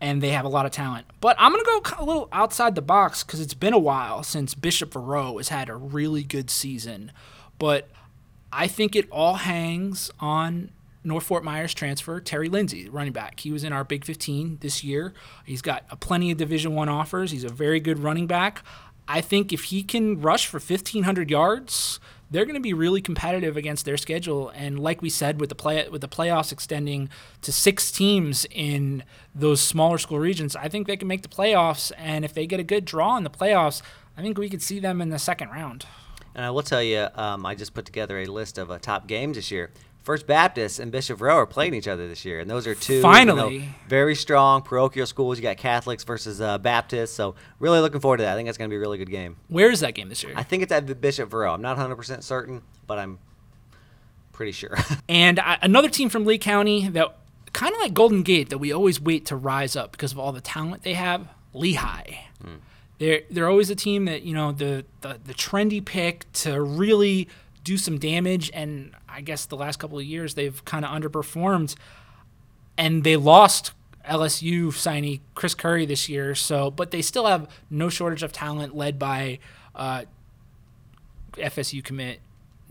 and 0.00 0.22
they 0.22 0.30
have 0.30 0.44
a 0.44 0.48
lot 0.48 0.66
of 0.66 0.72
talent. 0.72 1.06
But 1.20 1.36
I'm 1.38 1.52
going 1.52 1.64
to 1.64 1.80
go 1.82 2.02
a 2.02 2.04
little 2.04 2.28
outside 2.32 2.74
the 2.74 2.82
box 2.82 3.22
because 3.22 3.40
it's 3.40 3.54
been 3.54 3.74
a 3.74 3.78
while 3.78 4.22
since 4.22 4.54
Bishop 4.54 4.92
Verot 4.92 5.36
has 5.36 5.50
had 5.50 5.68
a 5.68 5.76
really 5.76 6.24
good 6.24 6.50
season. 6.50 7.12
But 7.58 7.88
I 8.52 8.66
think 8.66 8.96
it 8.96 9.06
all 9.10 9.34
hangs 9.34 10.10
on 10.18 10.70
North 11.04 11.24
Fort 11.24 11.44
Myers 11.44 11.74
transfer 11.74 12.18
Terry 12.20 12.48
Lindsay, 12.48 12.88
running 12.88 13.12
back. 13.12 13.40
He 13.40 13.52
was 13.52 13.62
in 13.62 13.72
our 13.72 13.84
Big 13.84 14.04
15 14.04 14.58
this 14.60 14.82
year. 14.82 15.12
He's 15.44 15.62
got 15.62 15.84
a 15.90 15.96
plenty 15.96 16.30
of 16.30 16.38
Division 16.38 16.74
One 16.74 16.88
offers. 16.88 17.30
He's 17.30 17.44
a 17.44 17.50
very 17.50 17.80
good 17.80 17.98
running 17.98 18.26
back. 18.26 18.64
I 19.06 19.20
think 19.20 19.52
if 19.52 19.64
he 19.64 19.82
can 19.82 20.20
rush 20.20 20.46
for 20.46 20.58
1,500 20.58 21.30
yards, 21.30 22.00
they're 22.30 22.44
going 22.44 22.54
to 22.54 22.60
be 22.60 22.72
really 22.72 23.00
competitive 23.00 23.56
against 23.56 23.84
their 23.84 23.96
schedule. 23.96 24.50
And 24.50 24.78
like 24.78 25.02
we 25.02 25.10
said, 25.10 25.40
with 25.40 25.48
the 25.48 25.54
play 25.54 25.88
with 25.88 26.00
the 26.00 26.08
playoffs 26.08 26.52
extending 26.52 27.08
to 27.42 27.52
six 27.52 27.90
teams 27.90 28.46
in 28.50 29.02
those 29.34 29.60
smaller 29.60 29.98
school 29.98 30.18
regions, 30.18 30.54
I 30.54 30.68
think 30.68 30.86
they 30.86 30.96
can 30.96 31.08
make 31.08 31.22
the 31.22 31.28
playoffs. 31.28 31.92
And 31.96 32.24
if 32.24 32.32
they 32.32 32.46
get 32.46 32.60
a 32.60 32.64
good 32.64 32.84
draw 32.84 33.16
in 33.16 33.24
the 33.24 33.30
playoffs, 33.30 33.82
I 34.16 34.22
think 34.22 34.38
we 34.38 34.48
could 34.48 34.62
see 34.62 34.78
them 34.78 35.00
in 35.00 35.10
the 35.10 35.18
second 35.18 35.50
round. 35.50 35.86
And 36.34 36.44
I 36.44 36.50
will 36.50 36.62
tell 36.62 36.82
you, 36.82 37.08
um, 37.16 37.44
I 37.44 37.54
just 37.54 37.74
put 37.74 37.84
together 37.84 38.18
a 38.20 38.26
list 38.26 38.58
of 38.58 38.70
uh, 38.70 38.78
top 38.78 39.08
games 39.08 39.36
this 39.36 39.50
year. 39.50 39.70
First 40.02 40.26
Baptist 40.26 40.78
and 40.78 40.90
Bishop 40.90 41.20
Rowe 41.20 41.36
are 41.36 41.46
playing 41.46 41.74
each 41.74 41.86
other 41.86 42.08
this 42.08 42.24
year, 42.24 42.40
and 42.40 42.48
those 42.48 42.66
are 42.66 42.74
two 42.74 43.00
you 43.00 43.24
know, 43.24 43.62
very 43.86 44.14
strong 44.14 44.62
parochial 44.62 45.06
schools. 45.06 45.38
You 45.38 45.42
got 45.42 45.58
Catholics 45.58 46.04
versus 46.04 46.40
uh, 46.40 46.56
Baptists, 46.58 47.14
so 47.14 47.34
really 47.58 47.80
looking 47.80 48.00
forward 48.00 48.18
to 48.18 48.22
that. 48.22 48.32
I 48.32 48.36
think 48.36 48.48
that's 48.48 48.56
going 48.56 48.70
to 48.70 48.72
be 48.72 48.78
a 48.78 48.80
really 48.80 48.96
good 48.98 49.10
game. 49.10 49.36
Where 49.48 49.70
is 49.70 49.80
that 49.80 49.94
game 49.94 50.08
this 50.08 50.22
year? 50.22 50.32
I 50.36 50.42
think 50.42 50.62
it's 50.62 50.72
at 50.72 51.00
Bishop 51.00 51.32
Rowe. 51.32 51.52
I'm 51.52 51.60
not 51.60 51.76
100% 51.76 52.22
certain, 52.22 52.62
but 52.86 52.98
I'm 52.98 53.18
pretty 54.32 54.52
sure. 54.52 54.76
And 55.08 55.38
I, 55.38 55.58
another 55.60 55.90
team 55.90 56.08
from 56.08 56.24
Lee 56.24 56.38
County 56.38 56.88
that 56.88 57.16
kind 57.52 57.74
of 57.74 57.80
like 57.80 57.92
Golden 57.92 58.22
Gate 58.22 58.48
that 58.50 58.58
we 58.58 58.72
always 58.72 59.00
wait 59.00 59.26
to 59.26 59.36
rise 59.36 59.76
up 59.76 59.92
because 59.92 60.12
of 60.12 60.18
all 60.18 60.32
the 60.32 60.40
talent 60.40 60.82
they 60.82 60.94
have, 60.94 61.28
Lehigh. 61.52 62.24
They're 62.98 63.22
they're 63.30 63.48
always 63.48 63.70
a 63.70 63.74
team 63.74 64.04
that 64.04 64.22
you 64.22 64.34
know 64.34 64.52
the, 64.52 64.84
the 65.00 65.18
the 65.24 65.32
trendy 65.32 65.82
pick 65.82 66.30
to 66.34 66.60
really 66.60 67.28
do 67.64 67.78
some 67.78 67.98
damage, 67.98 68.50
and 68.52 68.94
I 69.12 69.20
guess 69.20 69.46
the 69.46 69.56
last 69.56 69.78
couple 69.78 69.98
of 69.98 70.04
years 70.04 70.34
they've 70.34 70.64
kind 70.64 70.84
of 70.84 70.90
underperformed, 70.90 71.74
and 72.76 73.04
they 73.04 73.16
lost 73.16 73.72
LSU 74.08 74.68
signee 74.68 75.20
Chris 75.34 75.54
Curry 75.54 75.86
this 75.86 76.08
year. 76.08 76.34
So, 76.34 76.70
but 76.70 76.90
they 76.90 77.02
still 77.02 77.26
have 77.26 77.48
no 77.68 77.88
shortage 77.88 78.22
of 78.22 78.32
talent, 78.32 78.74
led 78.74 78.98
by 78.98 79.38
uh, 79.74 80.04
FSU 81.34 81.82
commit 81.82 82.20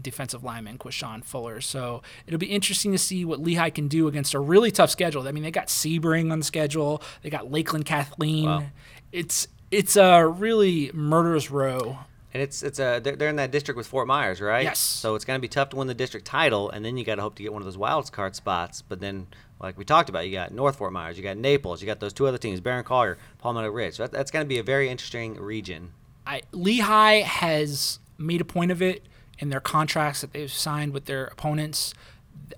defensive 0.02 0.43
lineman 0.43 0.78
Quashon 0.78 1.23
Fuller. 1.23 1.62
So 1.62 2.02
it'll 2.25 2.39
be 2.39 2.47
interesting 2.47 2.91
to 2.93 2.97
see 2.97 3.25
what 3.25 3.39
Lehigh 3.39 3.69
can 3.69 3.88
do 3.88 4.08
against 4.08 4.34
a 4.34 4.39
really 4.39 4.71
tough 4.71 4.89
schedule. 4.89 5.28
I 5.28 5.32
mean, 5.32 5.43
they 5.43 5.52
got 5.52 5.67
Sebring 5.67 6.32
on 6.32 6.39
the 6.39 6.45
schedule. 6.45 7.02
They 7.21 7.30
got 7.30 7.52
Lakeland 7.52 7.86
Kathleen. 7.86 8.45
Wow. 8.45 8.63
It's 9.12 9.47
it's 9.71 9.95
a 9.95 10.25
really 10.25 10.91
murderous 10.93 11.52
row. 11.52 11.99
And 12.34 12.44
it's 12.44 12.62
it's 12.62 12.80
a 12.80 13.00
they're, 13.00 13.15
they're 13.15 13.30
in 13.30 13.38
that 13.38 13.52
district 13.52 13.78
with 13.78 13.88
Fort 13.88 14.08
Myers, 14.08 14.39
right? 14.39 14.63
Yes. 14.63 14.80
So 14.80 15.15
it's 15.15 15.26
going 15.26 15.38
to 15.38 15.42
be 15.42 15.48
tough 15.48 15.70
to 15.70 15.78
win 15.78 15.88
the 15.88 15.94
district 15.94 16.28
title, 16.28 16.70
and 16.70 16.86
then 16.86 16.98
you 16.98 17.04
got 17.04 17.15
to 17.15 17.22
hope 17.22 17.36
to 17.36 17.44
get 17.44 17.52
one 17.52 17.62
of 17.62 17.65
those 17.65 17.78
wild 17.78 18.12
card 18.12 18.36
spots. 18.36 18.82
But 18.82 19.00
then, 19.00 19.28
like 19.60 19.78
we 19.78 19.86
talked 19.86 20.10
about, 20.10 20.28
you 20.28 20.34
got 20.34 20.52
North 20.52 20.78
Fort 20.78 20.94
Myers, 20.94 21.18
you 21.18 21.24
got 21.24 21.38
Naples, 21.38 21.82
you 21.82 21.88
got 21.88 22.00
those 22.00 22.13
two 22.13 22.28
other 22.28 22.38
teams, 22.38 22.60
Barron 22.60 22.84
Collier, 22.84 23.18
Palmetto 23.39 23.70
Ridge. 23.70 23.96
So 23.96 24.04
that, 24.04 24.12
that's 24.12 24.32
going 24.32 24.46
to 24.46 24.48
be 24.48 24.60
a 24.60 24.63
very 24.63 24.89
interesting 24.89 25.36
region. 25.36 25.92
I, 26.28 26.42
Lehigh 26.52 27.22
has 27.22 28.00
made 28.20 28.42
a 28.42 28.46
point 28.46 28.72
of 28.72 28.82
it 28.82 29.08
in 29.39 29.50
their 29.50 29.62
contracts 29.62 30.22
that 30.22 30.34
they've 30.34 30.52
signed 30.52 30.94
with 30.94 31.06
their 31.06 31.26
opponents 31.26 31.94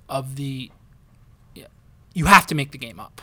of 0.09 0.35
the 0.35 0.71
you 2.13 2.25
have 2.25 2.45
to 2.47 2.55
make 2.55 2.71
the 2.71 2.77
game 2.77 2.99
up. 2.99 3.21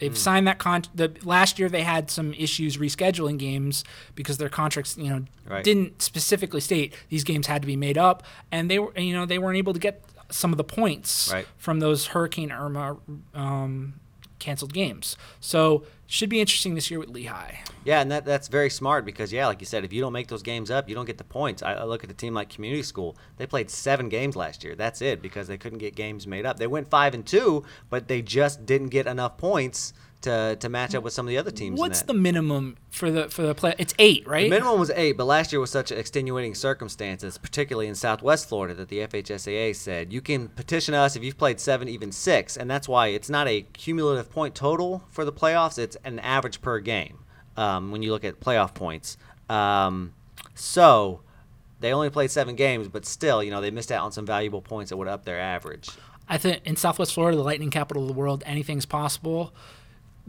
They've 0.00 0.16
signed 0.18 0.46
that 0.48 0.58
con. 0.58 0.82
The 0.94 1.12
last 1.22 1.58
year 1.58 1.68
they 1.68 1.82
had 1.82 2.10
some 2.10 2.32
issues 2.34 2.76
rescheduling 2.78 3.38
games 3.38 3.84
because 4.14 4.38
their 4.38 4.48
contracts, 4.48 4.96
you 4.98 5.10
know, 5.10 5.24
Right. 5.46 5.62
didn't 5.64 6.00
specifically 6.02 6.60
state 6.60 6.94
these 7.08 7.22
games 7.24 7.46
had 7.46 7.62
to 7.62 7.66
be 7.66 7.76
made 7.76 7.98
up, 7.98 8.22
and 8.50 8.70
they 8.70 8.78
were, 8.78 8.92
you 8.98 9.12
know, 9.14 9.26
they 9.26 9.38
weren't 9.38 9.58
able 9.58 9.72
to 9.72 9.78
get 9.80 10.02
some 10.30 10.52
of 10.52 10.56
the 10.58 10.64
points 10.64 11.30
Right. 11.32 11.46
from 11.58 11.80
those 11.80 12.06
Hurricane 12.08 12.50
Irma 12.52 12.96
um, 13.34 13.94
canceled 14.38 14.72
games. 14.72 15.16
So 15.40 15.84
should 16.10 16.28
be 16.28 16.40
interesting 16.40 16.74
this 16.74 16.90
year 16.90 16.98
with 16.98 17.08
Lehigh. 17.08 17.54
Yeah, 17.84 18.00
and 18.00 18.10
that 18.10 18.24
that's 18.24 18.48
very 18.48 18.68
smart 18.68 19.04
because 19.04 19.32
yeah, 19.32 19.46
like 19.46 19.60
you 19.60 19.66
said, 19.66 19.84
if 19.84 19.92
you 19.92 20.00
don't 20.00 20.12
make 20.12 20.26
those 20.28 20.42
games 20.42 20.70
up, 20.70 20.88
you 20.88 20.94
don't 20.94 21.06
get 21.06 21.18
the 21.18 21.24
points. 21.24 21.62
I, 21.62 21.74
I 21.74 21.84
look 21.84 22.02
at 22.02 22.10
a 22.10 22.14
team 22.14 22.34
like 22.34 22.48
Community 22.48 22.82
School; 22.82 23.16
they 23.36 23.46
played 23.46 23.70
seven 23.70 24.08
games 24.08 24.34
last 24.34 24.64
year. 24.64 24.74
That's 24.74 25.00
it 25.00 25.22
because 25.22 25.46
they 25.46 25.56
couldn't 25.56 25.78
get 25.78 25.94
games 25.94 26.26
made 26.26 26.44
up. 26.44 26.58
They 26.58 26.66
went 26.66 26.90
five 26.90 27.14
and 27.14 27.24
two, 27.24 27.64
but 27.88 28.08
they 28.08 28.22
just 28.22 28.66
didn't 28.66 28.88
get 28.88 29.06
enough 29.06 29.38
points 29.38 29.92
to 30.22 30.56
to 30.56 30.68
match 30.68 30.94
up 30.94 31.02
with 31.02 31.12
some 31.12 31.26
of 31.26 31.30
the 31.30 31.38
other 31.38 31.50
teams. 31.50 31.78
in 31.78 31.80
What's 31.80 32.02
the 32.02 32.14
minimum 32.14 32.76
for 32.90 33.10
the 33.10 33.28
for 33.28 33.42
the 33.42 33.54
play? 33.54 33.74
It's 33.78 33.94
eight, 33.98 34.26
right? 34.26 34.44
The 34.44 34.50
minimum 34.50 34.78
was 34.78 34.90
eight, 34.90 35.16
but 35.16 35.24
last 35.24 35.52
year 35.52 35.60
was 35.60 35.70
such 35.70 35.90
extenuating 35.90 36.54
circumstances, 36.54 37.38
particularly 37.38 37.88
in 37.88 37.94
Southwest 37.94 38.48
Florida, 38.48 38.74
that 38.74 38.88
the 38.88 38.98
FHSAA 38.98 39.74
said 39.74 40.12
you 40.12 40.20
can 40.20 40.48
petition 40.48 40.94
us 40.94 41.16
if 41.16 41.24
you've 41.24 41.38
played 41.38 41.60
seven, 41.60 41.88
even 41.88 42.12
six, 42.12 42.56
and 42.56 42.70
that's 42.70 42.88
why 42.88 43.08
it's 43.08 43.30
not 43.30 43.48
a 43.48 43.62
cumulative 43.72 44.30
point 44.30 44.54
total 44.54 45.04
for 45.10 45.24
the 45.24 45.32
playoffs; 45.32 45.78
it's 45.78 45.96
an 46.04 46.18
average 46.18 46.60
per 46.60 46.80
game 46.80 47.18
um, 47.56 47.90
when 47.90 48.02
you 48.02 48.12
look 48.12 48.24
at 48.24 48.40
playoff 48.40 48.74
points. 48.74 49.16
Um, 49.48 50.12
so 50.54 51.22
they 51.80 51.92
only 51.92 52.10
played 52.10 52.30
seven 52.30 52.56
games, 52.56 52.88
but 52.88 53.06
still, 53.06 53.42
you 53.42 53.50
know, 53.50 53.60
they 53.60 53.70
missed 53.70 53.90
out 53.90 54.04
on 54.04 54.12
some 54.12 54.26
valuable 54.26 54.60
points 54.60 54.90
that 54.90 54.96
would 54.96 55.08
up 55.08 55.24
their 55.24 55.40
average. 55.40 55.90
I 56.28 56.38
think 56.38 56.60
in 56.64 56.76
Southwest 56.76 57.14
Florida, 57.14 57.36
the 57.36 57.42
lightning 57.42 57.70
capital 57.70 58.04
of 58.04 58.08
the 58.08 58.14
world, 58.14 58.44
anything's 58.46 58.86
possible 58.86 59.52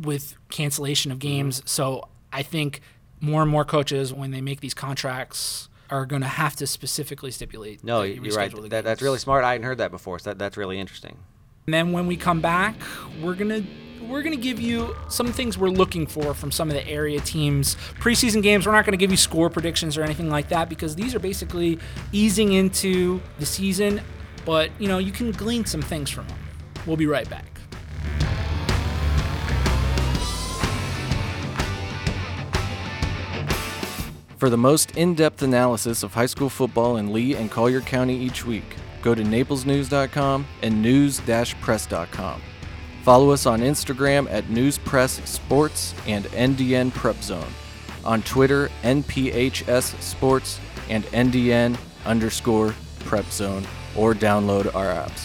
with 0.06 0.36
cancellation 0.50 1.12
of 1.12 1.18
Mm-hmm. 1.20 1.28
games. 1.28 1.62
So 1.66 2.08
I 2.34 2.44
think 2.44 2.82
more 3.20 3.42
and 3.42 3.52
more 3.52 3.66
coaches, 3.66 4.14
when 4.14 4.32
they 4.32 4.42
make 4.42 4.62
these 4.62 4.74
contracts, 4.74 5.70
are 5.90 6.06
going 6.06 6.22
to 6.22 6.28
have 6.28 6.56
to 6.56 6.66
specifically 6.68 7.32
stipulate. 7.32 7.84
No, 7.84 8.02
you 8.04 8.22
you're 8.24 8.36
right. 8.36 8.70
That, 8.70 8.84
that's 8.86 9.02
really 9.02 9.20
smart. 9.20 9.44
I 9.44 9.52
hadn't 9.52 9.66
heard 9.66 9.78
that 9.80 9.92
before, 9.92 10.20
so 10.20 10.30
that, 10.32 10.40
that's 10.40 10.56
really 10.58 10.80
interesting. 10.80 11.18
And 11.68 11.74
then 11.74 11.92
when 11.92 12.08
we 12.08 12.16
come 12.18 12.42
back, 12.42 12.76
we're 13.22 13.36
gonna 13.36 13.62
we're 14.08 14.24
gonna 14.24 14.36
give 14.36 14.60
you 14.60 14.96
some 15.10 15.28
things 15.28 15.58
we're 15.60 15.70
looking 15.70 16.08
for 16.08 16.34
from 16.34 16.52
some 16.52 16.70
of 16.70 16.76
the 16.76 16.88
area 16.88 17.20
teams. 17.20 17.76
Preseason 18.00 18.42
games, 18.42 18.66
we're 18.66 18.72
not 18.72 18.84
gonna 18.86 18.98
give 18.98 19.12
you 19.12 19.18
score 19.18 19.50
predictions 19.50 19.96
or 19.98 20.02
anything 20.04 20.30
like 20.30 20.50
that 20.50 20.70
because 20.70 20.96
these 20.96 21.14
are 21.14 21.20
basically 21.20 21.78
easing 22.12 22.54
into 22.54 23.22
the 23.38 23.46
season. 23.46 24.02
But 24.44 24.72
you 24.80 24.88
know, 24.88 24.98
you 24.98 25.12
can 25.12 25.32
glean 25.32 25.66
some 25.66 25.82
things 25.84 26.10
from 26.10 26.28
them. 26.28 26.40
We'll 26.88 26.98
be 26.98 27.06
right 27.06 27.30
back. 27.30 27.61
For 34.42 34.50
the 34.50 34.58
most 34.58 34.98
in 34.98 35.14
depth 35.14 35.44
analysis 35.44 36.02
of 36.02 36.16
high 36.16 36.26
school 36.26 36.50
football 36.50 36.98
in 36.98 37.14
Lee 37.14 37.36
and 37.36 37.52
Collier 37.52 37.80
County 37.80 38.18
each 38.18 38.44
week, 38.44 38.76
go 39.04 39.14
to 39.14 39.22
naplesnews.com 39.22 40.48
and 40.64 40.82
news 40.82 41.22
press.com. 41.62 42.42
Follow 43.04 43.30
us 43.30 43.46
on 43.46 43.60
Instagram 43.60 44.28
at 44.32 44.46
Newspress 44.46 45.24
Sports 45.28 45.94
and 46.08 46.26
NDN 46.26 46.92
Prep 46.92 47.22
Zone. 47.22 47.54
On 48.04 48.24
Twitter, 48.24 48.72
NPHS 48.82 50.02
Sports 50.02 50.60
and 50.90 51.04
NDN 51.04 51.78
underscore 52.08 52.74
Prep 53.02 53.28
Zone, 53.28 53.64
or 53.96 54.16
download 54.16 54.74
our 54.74 54.88
apps. 54.88 55.22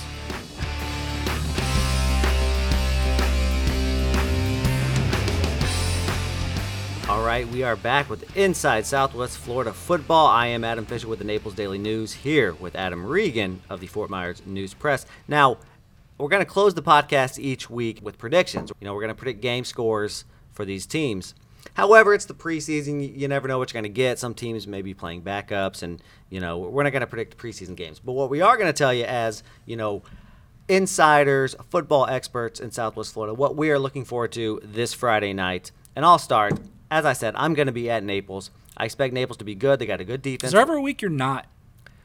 Right, 7.37 7.53
we 7.53 7.63
are 7.63 7.77
back 7.77 8.09
with 8.09 8.35
Inside 8.35 8.87
Southwest 8.87 9.37
Florida 9.37 9.71
Football. 9.71 10.27
I 10.27 10.47
am 10.47 10.65
Adam 10.65 10.87
Fisher 10.87 11.07
with 11.07 11.19
the 11.19 11.25
Naples 11.27 11.53
Daily 11.53 11.77
News 11.77 12.15
here 12.15 12.55
with 12.55 12.75
Adam 12.75 13.05
Regan 13.05 13.61
of 13.69 13.81
the 13.81 13.87
Fort 13.89 14.09
Myers 14.09 14.41
News 14.47 14.73
Press. 14.73 15.05
Now, 15.29 15.59
we're 16.17 16.31
going 16.31 16.43
to 16.43 16.51
close 16.51 16.73
the 16.73 16.83
podcast 16.83 17.39
each 17.39 17.69
week 17.69 18.01
with 18.03 18.17
predictions. 18.17 18.73
You 18.81 18.87
know, 18.87 18.95
we're 18.95 19.03
going 19.03 19.15
to 19.15 19.15
predict 19.15 19.43
game 19.43 19.65
scores 19.65 20.25
for 20.53 20.65
these 20.65 20.87
teams. 20.87 21.35
However, 21.75 22.15
it's 22.15 22.25
the 22.25 22.33
preseason. 22.33 23.15
You- 23.15 23.29
never 23.29 23.49
know 23.49 23.59
what 23.59 23.71
you're 23.71 23.83
going 23.83 23.93
to 23.93 23.95
get. 23.95 24.19
Some 24.19 24.33
teams 24.33 24.67
may 24.67 24.81
be 24.81 24.95
playing 24.95 25.21
backups, 25.21 25.83
and, 25.83 26.03
you 26.31 26.41
know, 26.41 26.57
we're 26.57 26.85
not 26.85 26.93
going 26.93 27.01
to 27.01 27.07
predict 27.07 27.37
preseason 27.37 27.77
games. 27.77 27.99
But 27.99 28.13
what 28.13 28.31
we 28.31 28.41
are 28.41 28.57
going 28.57 28.69
to 28.69 28.73
tell 28.73 28.95
you 28.95 29.05
as, 29.05 29.43
you 29.67 29.77
know, 29.77 30.01
insiders, 30.69 31.55
football 31.69 32.07
experts 32.07 32.61
in 32.61 32.71
Southwest 32.71 33.13
Florida, 33.13 33.35
what 33.35 33.57
we 33.57 33.71
are 33.71 33.79
looking 33.79 34.07
forward 34.07 34.33
to 34.33 34.59
this 34.65 34.95
Friday 34.95 35.35
night. 35.35 35.71
And 35.95 36.03
I'll 36.03 36.19
start. 36.19 36.59
As 36.91 37.05
I 37.05 37.13
said, 37.13 37.35
I'm 37.37 37.55
going 37.55 37.67
to 37.67 37.73
be 37.73 37.91
at 37.91 38.03
Naples. 38.05 38.51
I 38.77 38.85
expect 38.85 39.13
Naples 39.15 39.39
to 39.39 39.45
be 39.45 39.55
good. 39.55 39.79
They 39.79 39.87
got 39.87 40.01
a 40.01 40.05
good 40.05 40.23
defense. 40.23 40.45
Is 40.45 40.53
there 40.53 40.61
ever 40.61 40.75
a 40.75 40.81
week 40.81 41.03
you're 41.03 41.11
not 41.11 41.47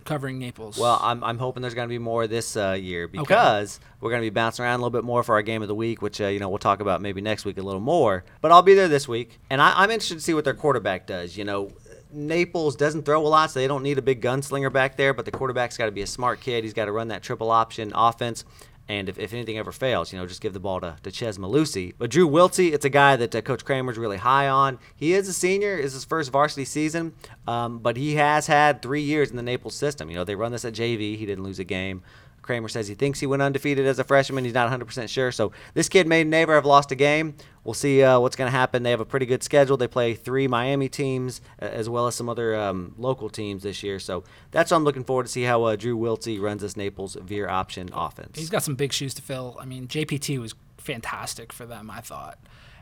covering 0.06 0.39
Naples? 0.39 0.78
Well, 0.78 1.00
I'm, 1.02 1.24
I'm 1.24 1.38
hoping 1.38 1.62
there's 1.62 1.74
going 1.74 1.88
to 1.88 1.94
be 1.94 2.00
more 2.00 2.28
this 2.28 2.56
uh, 2.58 2.78
year 2.80 3.08
because 3.08 3.80
we're 4.00 4.10
going 4.10 4.22
to 4.22 4.26
be 4.26 4.34
bouncing 4.34 4.65
around 4.65 4.76
a 4.80 4.84
little 4.84 4.89
bit 4.89 5.04
more 5.04 5.24
for 5.24 5.36
our 5.36 5.41
game 5.41 5.62
of 5.62 5.67
the 5.67 5.76
week, 5.76 6.02
which 6.02 6.20
uh, 6.22 6.28
you 6.28 6.39
know 6.39 6.50
we'll 6.50 6.58
talk 6.60 6.80
about 6.80 7.02
maybe 7.02 7.22
next 7.22 7.46
week 7.46 7.58
a 7.58 7.62
little 7.62 7.82
more. 7.82 8.24
But 8.41 8.52
I'll 8.52 8.62
be 8.62 8.74
there 8.74 8.88
this 8.88 9.08
week, 9.08 9.39
and 9.50 9.62
I, 9.62 9.74
I'm 9.76 9.91
interested 9.91 10.15
to 10.15 10.22
see 10.22 10.34
what 10.34 10.44
their 10.44 10.54
quarterback 10.54 11.06
does. 11.06 11.38
You 11.38 11.44
know, 11.44 11.72
Naples 12.12 12.76
doesn't 12.76 13.04
throw 13.04 13.26
a 13.26 13.28
lot, 13.28 13.52
so 13.52 13.60
they 13.60 13.67
don't 13.67 13.84
need 13.84 13.98
a 13.98 14.02
big 14.02 14.22
gunslinger 14.22 14.72
back 14.72 14.98
there. 14.98 15.13
But 15.13 15.26
the 15.26 15.32
quarterback's 15.32 15.78
got 15.78 15.86
to 15.86 15.91
be 15.91 16.02
a 16.02 16.08
smart 16.08 16.41
kid. 16.41 16.63
He's 16.63 16.74
got 16.74 16.86
to 16.86 16.91
run 16.91 17.10
that 17.10 17.22
triple 17.22 17.52
option 17.52 17.91
offense. 17.94 18.46
And 18.88 19.08
if, 19.08 19.17
if 19.17 19.34
anything 19.34 19.58
ever 19.58 19.72
fails, 19.72 20.12
you 20.12 20.20
know, 20.20 20.26
just 20.26 20.41
give 20.41 20.54
the 20.54 20.60
ball 20.60 20.82
to, 20.82 20.98
to 21.04 21.12
Chez 21.12 21.38
Mellusi. 21.38 21.94
But 21.98 22.10
Drew 22.10 22.28
Wiltsey, 22.28 22.74
it's 22.74 22.84
a 22.84 22.89
guy 22.89 23.15
that 23.15 23.34
uh, 23.34 23.41
Coach 23.41 23.63
Kramer's 23.63 23.98
really 23.98 24.17
high 24.17 24.50
on. 24.50 24.80
He 24.96 25.13
is 25.13 25.28
a 25.28 25.34
senior, 25.34 25.78
is 25.78 25.94
his 25.94 26.04
first 26.04 26.32
varsity 26.32 26.65
season, 26.65 27.13
um, 27.48 27.80
but 27.80 27.96
he 27.96 28.15
has 28.15 28.48
had 28.48 28.82
three 28.82 29.02
years 29.02 29.30
in 29.30 29.38
the 29.38 29.44
Naples 29.44 29.76
system. 29.76 30.10
You 30.10 30.15
know, 30.15 30.24
they 30.24 30.36
run 30.36 30.52
this 30.52 30.65
at 30.65 30.74
JV. 30.74 31.17
He 31.17 31.26
didn't 31.26 31.44
lose 31.44 31.60
a 31.60 31.63
game. 31.63 32.04
Kramer 32.41 32.67
says 32.67 32.88
he 32.88 32.96
thinks 32.96 33.20
he 33.20 33.28
went 33.28 33.41
undefeated 33.41 33.86
as 33.86 34.00
a 34.00 34.04
freshman. 34.04 34.44
He's 34.44 34.54
not 34.54 34.72
100% 34.72 35.10
sure. 35.10 35.32
So 35.32 35.52
this 35.74 35.89
kid 35.89 36.08
may 36.08 36.24
never 36.24 36.56
have 36.56 36.65
lost 36.65 36.91
a 36.91 36.96
game. 36.96 37.36
We'll 37.63 37.76
see 37.76 38.02
uh, 38.02 38.19
what's 38.19 38.36
going 38.36 38.52
to 38.52 38.58
happen. 38.58 38.82
They 38.84 38.89
have 38.89 39.02
a 39.02 39.06
pretty 39.06 39.28
good 39.28 39.43
schedule. 39.43 39.78
They 39.78 39.88
play 39.88 40.15
three 40.15 40.47
Miami 40.47 40.89
teams 40.89 41.41
uh, 41.62 41.65
as 41.65 41.88
well 41.88 42.08
as 42.08 42.15
some 42.15 42.28
other 42.28 42.56
um, 42.56 42.95
local 42.97 43.30
teams 43.30 43.63
this 43.63 43.84
year. 43.84 44.00
So 44.00 44.24
that's 44.50 44.71
what 44.71 44.78
I'm 44.78 44.84
looking 44.84 45.04
forward 45.04 45.28
to 45.28 45.32
see 45.32 45.43
how 45.43 45.63
uh, 45.63 45.76
Drew 45.76 45.95
Wiltsey 45.97 46.41
runs 46.41 46.63
this 46.63 46.76
Naples 46.76 47.15
veer 47.21 47.47
option 47.47 47.89
offense. 47.93 48.39
He's 48.39 48.50
got 48.50 48.63
some 48.63 48.76
big 48.76 48.93
shoes 48.93 49.13
to 49.15 49.21
fill. 49.21 49.58
I 49.60 49.65
mean, 49.65 49.88
JPT 49.88 50.39
was 50.39 50.56
fantastic 50.78 51.54
for 51.54 51.65
them, 51.65 51.91
I 51.91 52.02
thought. 52.02 52.39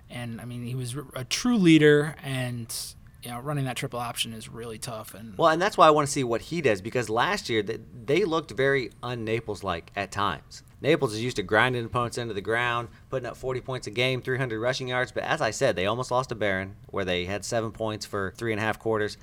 And 0.09 0.39
I 0.39 0.45
mean, 0.45 0.65
he 0.65 0.75
was 0.75 0.95
a 1.13 1.23
true 1.23 1.57
leader, 1.57 2.15
and 2.23 2.73
you 3.21 3.31
know, 3.31 3.39
running 3.39 3.65
that 3.65 3.75
triple 3.75 3.99
option 3.99 4.33
is 4.33 4.49
really 4.49 4.79
tough. 4.79 5.13
And 5.13 5.37
Well, 5.37 5.49
and 5.49 5.61
that's 5.61 5.77
why 5.77 5.87
I 5.87 5.91
want 5.91 6.07
to 6.07 6.11
see 6.11 6.23
what 6.23 6.41
he 6.41 6.61
does 6.61 6.81
because 6.81 7.09
last 7.09 7.49
year 7.49 7.61
th- 7.61 7.81
they 8.05 8.23
looked 8.23 8.51
very 8.51 8.91
un-Naples 9.03 9.63
like 9.63 9.91
at 9.95 10.11
times. 10.11 10.63
Naples 10.81 11.13
is 11.13 11.23
used 11.23 11.35
to 11.35 11.43
grinding 11.43 11.85
opponents 11.85 12.17
into 12.17 12.33
the 12.33 12.41
ground, 12.41 12.87
putting 13.09 13.27
up 13.27 13.35
40 13.35 13.61
points 13.61 13.87
a 13.87 13.91
game, 13.91 14.21
300 14.21 14.59
rushing 14.59 14.87
yards. 14.87 15.11
But 15.11 15.23
as 15.23 15.41
I 15.41 15.51
said, 15.51 15.75
they 15.75 15.85
almost 15.85 16.11
lost 16.11 16.29
to 16.29 16.35
Barron, 16.35 16.75
where 16.87 17.05
they 17.05 17.25
had 17.25 17.43
seven 17.43 17.71
points 17.71 18.05
for 18.05 18.33
three 18.37 18.53
and 18.53 18.61
a 18.61 18.63
half 18.63 18.79
quarters. 18.79 19.17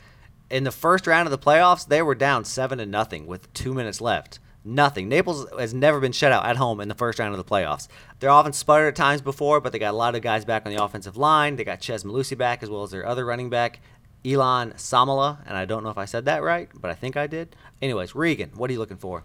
In 0.51 0.65
the 0.65 0.71
first 0.71 1.07
round 1.07 1.27
of 1.27 1.31
the 1.31 1.39
playoffs, 1.39 1.89
they 1.89 2.03
were 2.03 2.15
down 2.15 2.45
seven 2.45 2.79
to 2.79 2.87
nothing 2.87 3.27
with 3.27 3.53
two 3.53 3.73
minutes 3.73 4.01
left. 4.01 4.39
Nothing. 4.65 5.09
Naples 5.09 5.47
has 5.59 5.73
never 5.73 6.01
been 6.01 6.13
shut 6.13 6.33
out 6.33 6.45
at 6.45 6.57
home 6.57 6.81
in 6.81 6.89
the 6.89 6.95
first 6.95 7.19
round 7.19 7.33
of 7.33 7.39
the 7.39 7.49
playoffs. 7.51 7.89
Their 8.19 8.31
offense 8.31 8.59
sputtered 8.59 8.89
at 8.89 8.97
times 8.97 9.23
before, 9.23 9.61
but 9.61 9.73
they 9.73 9.79
got 9.79 9.95
a 9.95 9.97
lot 9.97 10.15
of 10.15 10.23
guys 10.23 10.45
back 10.45 10.67
on 10.67 10.75
the 10.75 10.83
offensive 10.83 11.17
line. 11.17 11.57
They 11.57 11.65
got 11.65 11.81
Chez 11.81 12.05
Mellusi 12.05 12.37
back 12.37 12.63
as 12.63 12.69
well 12.71 12.83
as 12.83 12.91
their 12.91 13.07
other 13.07 13.25
running 13.25 13.49
back, 13.49 13.81
Elon 14.25 14.73
Samala, 14.73 15.39
and 15.47 15.57
I 15.57 15.65
don't 15.65 15.85
know 15.85 15.91
if 15.91 15.99
I 15.99 16.05
said 16.05 16.25
that 16.25 16.43
right, 16.43 16.69
but 16.75 16.91
I 16.91 16.95
think 16.95 17.17
I 17.17 17.29
did. 17.29 17.55
Anyways, 17.81 18.17
Regan, 18.17 18.51
what 18.57 18.69
are 18.69 18.73
you 18.73 18.81
looking 18.81 18.97
for? 18.97 19.23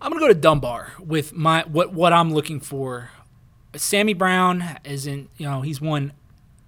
I'm 0.00 0.10
gonna 0.10 0.20
go 0.20 0.28
to 0.28 0.34
Dunbar 0.34 0.92
with 0.98 1.34
my 1.34 1.62
what 1.66 1.92
what 1.92 2.12
I'm 2.12 2.32
looking 2.32 2.60
for. 2.60 3.10
Sammy 3.76 4.14
Brown 4.14 4.78
is 4.84 5.06
in 5.06 5.28
you 5.36 5.46
know 5.46 5.60
he's 5.60 5.80
won 5.80 6.12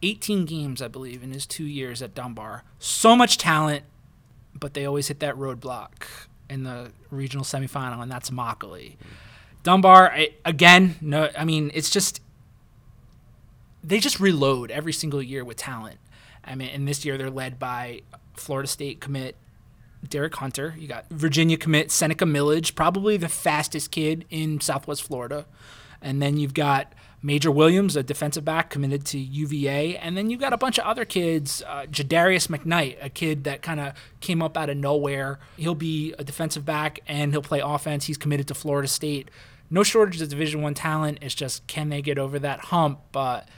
18 0.02 0.44
games 0.44 0.82
I 0.82 0.88
believe 0.88 1.22
in 1.22 1.32
his 1.32 1.46
two 1.46 1.64
years 1.64 2.02
at 2.02 2.14
Dunbar. 2.14 2.64
So 2.78 3.16
much 3.16 3.38
talent, 3.38 3.84
but 4.58 4.74
they 4.74 4.84
always 4.84 5.08
hit 5.08 5.20
that 5.20 5.34
roadblock. 5.36 6.04
in 6.50 6.64
the 6.64 6.92
regional 7.10 7.44
semifinal, 7.44 8.02
and 8.02 8.10
that's 8.10 8.28
Immokalee. 8.28 8.96
Dunbar, 9.62 10.10
I, 10.12 10.34
again, 10.44 10.96
no, 11.00 11.30
I 11.38 11.44
mean, 11.44 11.70
it's 11.72 11.88
just 11.88 12.20
they 13.82 13.98
just 13.98 14.20
reload 14.20 14.70
every 14.70 14.92
single 14.92 15.22
year 15.22 15.44
with 15.44 15.56
talent. 15.56 15.98
I 16.44 16.54
mean, 16.54 16.68
and 16.68 16.86
this 16.86 17.04
year 17.04 17.16
they're 17.16 17.30
led 17.30 17.58
by 17.58 18.02
Florida 18.34 18.66
State 18.68 19.00
commit 19.00 19.36
Derek 20.08 20.34
Hunter. 20.36 20.74
You 20.78 20.88
got 20.88 21.08
Virginia 21.10 21.56
commit 21.56 21.90
Seneca 21.90 22.24
Millage, 22.24 22.74
probably 22.74 23.16
the 23.16 23.28
fastest 23.28 23.90
kid 23.90 24.24
in 24.30 24.60
Southwest 24.60 25.02
Florida. 25.02 25.46
And 26.00 26.20
then 26.20 26.36
you've 26.36 26.54
got 26.54 26.92
Major 27.22 27.52
Williams, 27.52 27.94
a 27.94 28.02
defensive 28.02 28.44
back 28.44 28.68
committed 28.68 29.04
to 29.06 29.18
UVA. 29.18 29.96
And 29.96 30.16
then 30.16 30.28
you've 30.28 30.40
got 30.40 30.52
a 30.52 30.56
bunch 30.56 30.78
of 30.78 30.84
other 30.84 31.04
kids. 31.04 31.62
Uh, 31.66 31.86
Jadarius 31.88 32.48
McKnight, 32.48 32.96
a 33.00 33.08
kid 33.08 33.44
that 33.44 33.62
kind 33.62 33.78
of 33.78 33.94
came 34.20 34.42
up 34.42 34.56
out 34.56 34.68
of 34.68 34.76
nowhere. 34.76 35.38
He'll 35.56 35.76
be 35.76 36.14
a 36.18 36.24
defensive 36.24 36.64
back 36.64 37.00
and 37.06 37.32
he'll 37.32 37.42
play 37.42 37.60
offense. 37.60 38.06
He's 38.06 38.18
committed 38.18 38.48
to 38.48 38.54
Florida 38.54 38.88
State. 38.88 39.30
No 39.70 39.84
shortage 39.84 40.20
of 40.20 40.28
Division 40.28 40.62
One 40.62 40.74
talent. 40.74 41.18
It's 41.22 41.34
just 41.34 41.66
can 41.68 41.88
they 41.88 42.02
get 42.02 42.18
over 42.18 42.40
that 42.40 42.58
hump? 42.58 42.98
But 43.12 43.48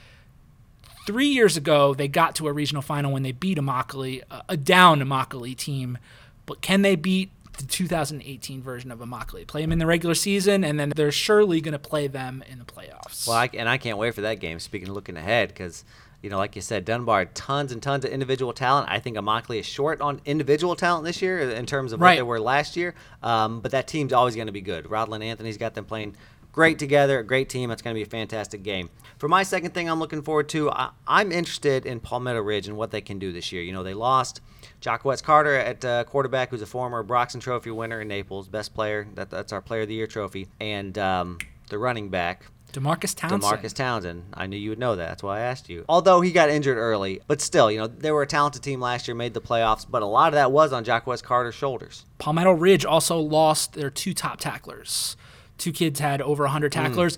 three 1.07 1.27
years 1.27 1.57
ago, 1.57 1.93
they 1.95 2.07
got 2.07 2.35
to 2.35 2.47
a 2.47 2.53
regional 2.53 2.83
final 2.83 3.11
when 3.11 3.23
they 3.23 3.31
beat 3.31 3.57
Immokalee, 3.57 4.21
a 4.47 4.55
down 4.55 5.01
Immokalee 5.01 5.57
team. 5.57 5.97
But 6.45 6.61
can 6.61 6.81
they 6.81 6.95
beat 6.95 7.31
the 7.57 7.65
2018 7.65 8.61
version 8.61 8.91
of 8.91 8.99
Immokalee? 8.99 9.47
Play 9.47 9.61
them 9.61 9.71
in 9.71 9.79
the 9.79 9.85
regular 9.85 10.15
season, 10.15 10.63
and 10.63 10.79
then 10.79 10.91
they're 10.95 11.11
surely 11.11 11.61
going 11.61 11.73
to 11.73 11.79
play 11.79 12.07
them 12.07 12.43
in 12.49 12.59
the 12.59 12.65
playoffs. 12.65 13.27
Well, 13.27 13.37
I, 13.37 13.49
and 13.53 13.67
I 13.69 13.77
can't 13.77 13.97
wait 13.97 14.13
for 14.13 14.21
that 14.21 14.39
game. 14.39 14.59
Speaking 14.59 14.89
of 14.89 14.95
looking 14.95 15.17
ahead, 15.17 15.49
because 15.49 15.83
you 16.21 16.29
know, 16.31 16.37
like 16.37 16.55
you 16.55 16.61
said, 16.61 16.85
Dunbar 16.85 17.25
tons 17.25 17.71
and 17.71 17.83
tons 17.83 18.03
of 18.03 18.09
individual 18.11 18.51
talent. 18.51 18.89
I 18.89 18.99
think 18.99 19.15
Immokalee 19.15 19.59
is 19.59 19.65
short 19.67 20.01
on 20.01 20.21
individual 20.25 20.75
talent 20.75 21.05
this 21.05 21.21
year 21.21 21.51
in 21.51 21.67
terms 21.67 21.93
of 21.93 22.01
Right. 22.01 22.11
what 22.11 22.15
they 22.15 22.21
were 22.23 22.39
last 22.39 22.75
year. 22.75 22.95
Um, 23.21 23.59
but 23.61 23.71
that 23.71 23.87
team's 23.87 24.11
always 24.11 24.33
going 24.35 24.47
to 24.47 24.51
be 24.53 24.61
good. 24.61 24.85
Rodland 24.85 25.23
Anthony's 25.23 25.57
got 25.57 25.75
them 25.75 25.85
playing 25.85 26.15
great 26.51 26.79
together, 26.79 27.19
a 27.19 27.23
great 27.23 27.47
team. 27.49 27.69
It's 27.69 27.83
going 27.83 27.93
to 27.93 27.99
be 27.99 28.01
a 28.03 28.09
fantastic 28.09 28.63
game. 28.63 28.89
For 29.19 29.27
my 29.27 29.43
second 29.43 29.75
thing, 29.75 29.87
I'm 29.87 29.99
looking 29.99 30.23
forward 30.23 30.49
to. 30.49 30.71
I, 30.71 30.89
I'm 31.07 31.31
interested 31.31 31.85
in 31.85 31.99
Palmetto 31.99 32.41
Ridge 32.41 32.67
and 32.67 32.75
what 32.75 32.89
they 32.89 33.01
can 33.01 33.19
do 33.19 33.31
this 33.31 33.51
year. 33.51 33.61
You 33.61 33.73
know, 33.73 33.83
they 33.83 33.93
lost 33.93 34.41
Jacquez 34.81 35.21
Carter 35.23 35.55
at 35.55 35.83
uh, 35.85 36.03
quarterback, 36.03 36.49
who's 36.49 36.61
a 36.61 36.65
former 36.65 37.01
Broxton 37.03 37.39
Trophy 37.41 37.71
winner 37.71 38.01
in 38.01 38.07
Naples, 38.07 38.47
best 38.47 38.73
player. 38.73 39.07
That, 39.15 39.29
that's 39.29 39.51
our 39.53 39.61
Player 39.61 39.81
of 39.81 39.87
the 39.87 39.95
Year 39.95 40.07
trophy, 40.07 40.47
and 40.59 40.97
um, 40.97 41.37
the 41.69 41.77
running 41.77 42.09
back. 42.09 42.45
Demarcus 42.73 43.15
Townsend. 43.15 43.41
Demarcus 43.41 43.73
Townsend. 43.73 44.23
I 44.33 44.47
knew 44.47 44.57
you 44.57 44.69
would 44.71 44.79
know 44.79 44.97
that. 44.97 45.07
That's 45.07 45.23
why 45.23 45.37
I 45.37 45.41
asked 45.41 45.69
you. 45.69 45.85
Although 45.87 46.19
he 46.19 46.31
got 46.33 46.49
injured 46.49 46.77
early, 46.77 47.21
but 47.25 47.39
still, 47.39 47.71
you 47.71 47.77
know, 47.79 47.87
they 47.87 48.11
were 48.11 48.21
a 48.21 48.27
talented 48.27 48.63
team 48.63 48.81
last 48.81 49.07
year, 49.07 49.15
made 49.15 49.33
the 49.33 49.39
playoffs, 49.39 49.85
but 49.89 50.01
a 50.01 50.05
lot 50.05 50.27
of 50.27 50.33
that 50.33 50.51
was 50.51 50.73
on 50.73 50.83
Jacquez 50.83 51.21
Carter's 51.23 51.55
shoulders. 51.55 52.03
Palmetto 52.17 52.51
Ridge 52.51 52.83
also 52.83 53.17
lost 53.17 53.73
their 53.73 53.89
two 53.89 54.13
top 54.13 54.39
tacklers. 54.41 55.15
Two 55.57 55.71
kids 55.71 56.01
had 56.01 56.21
over 56.21 56.43
100 56.43 56.73
Hmm. 56.73 56.81
tacklers. 56.81 57.17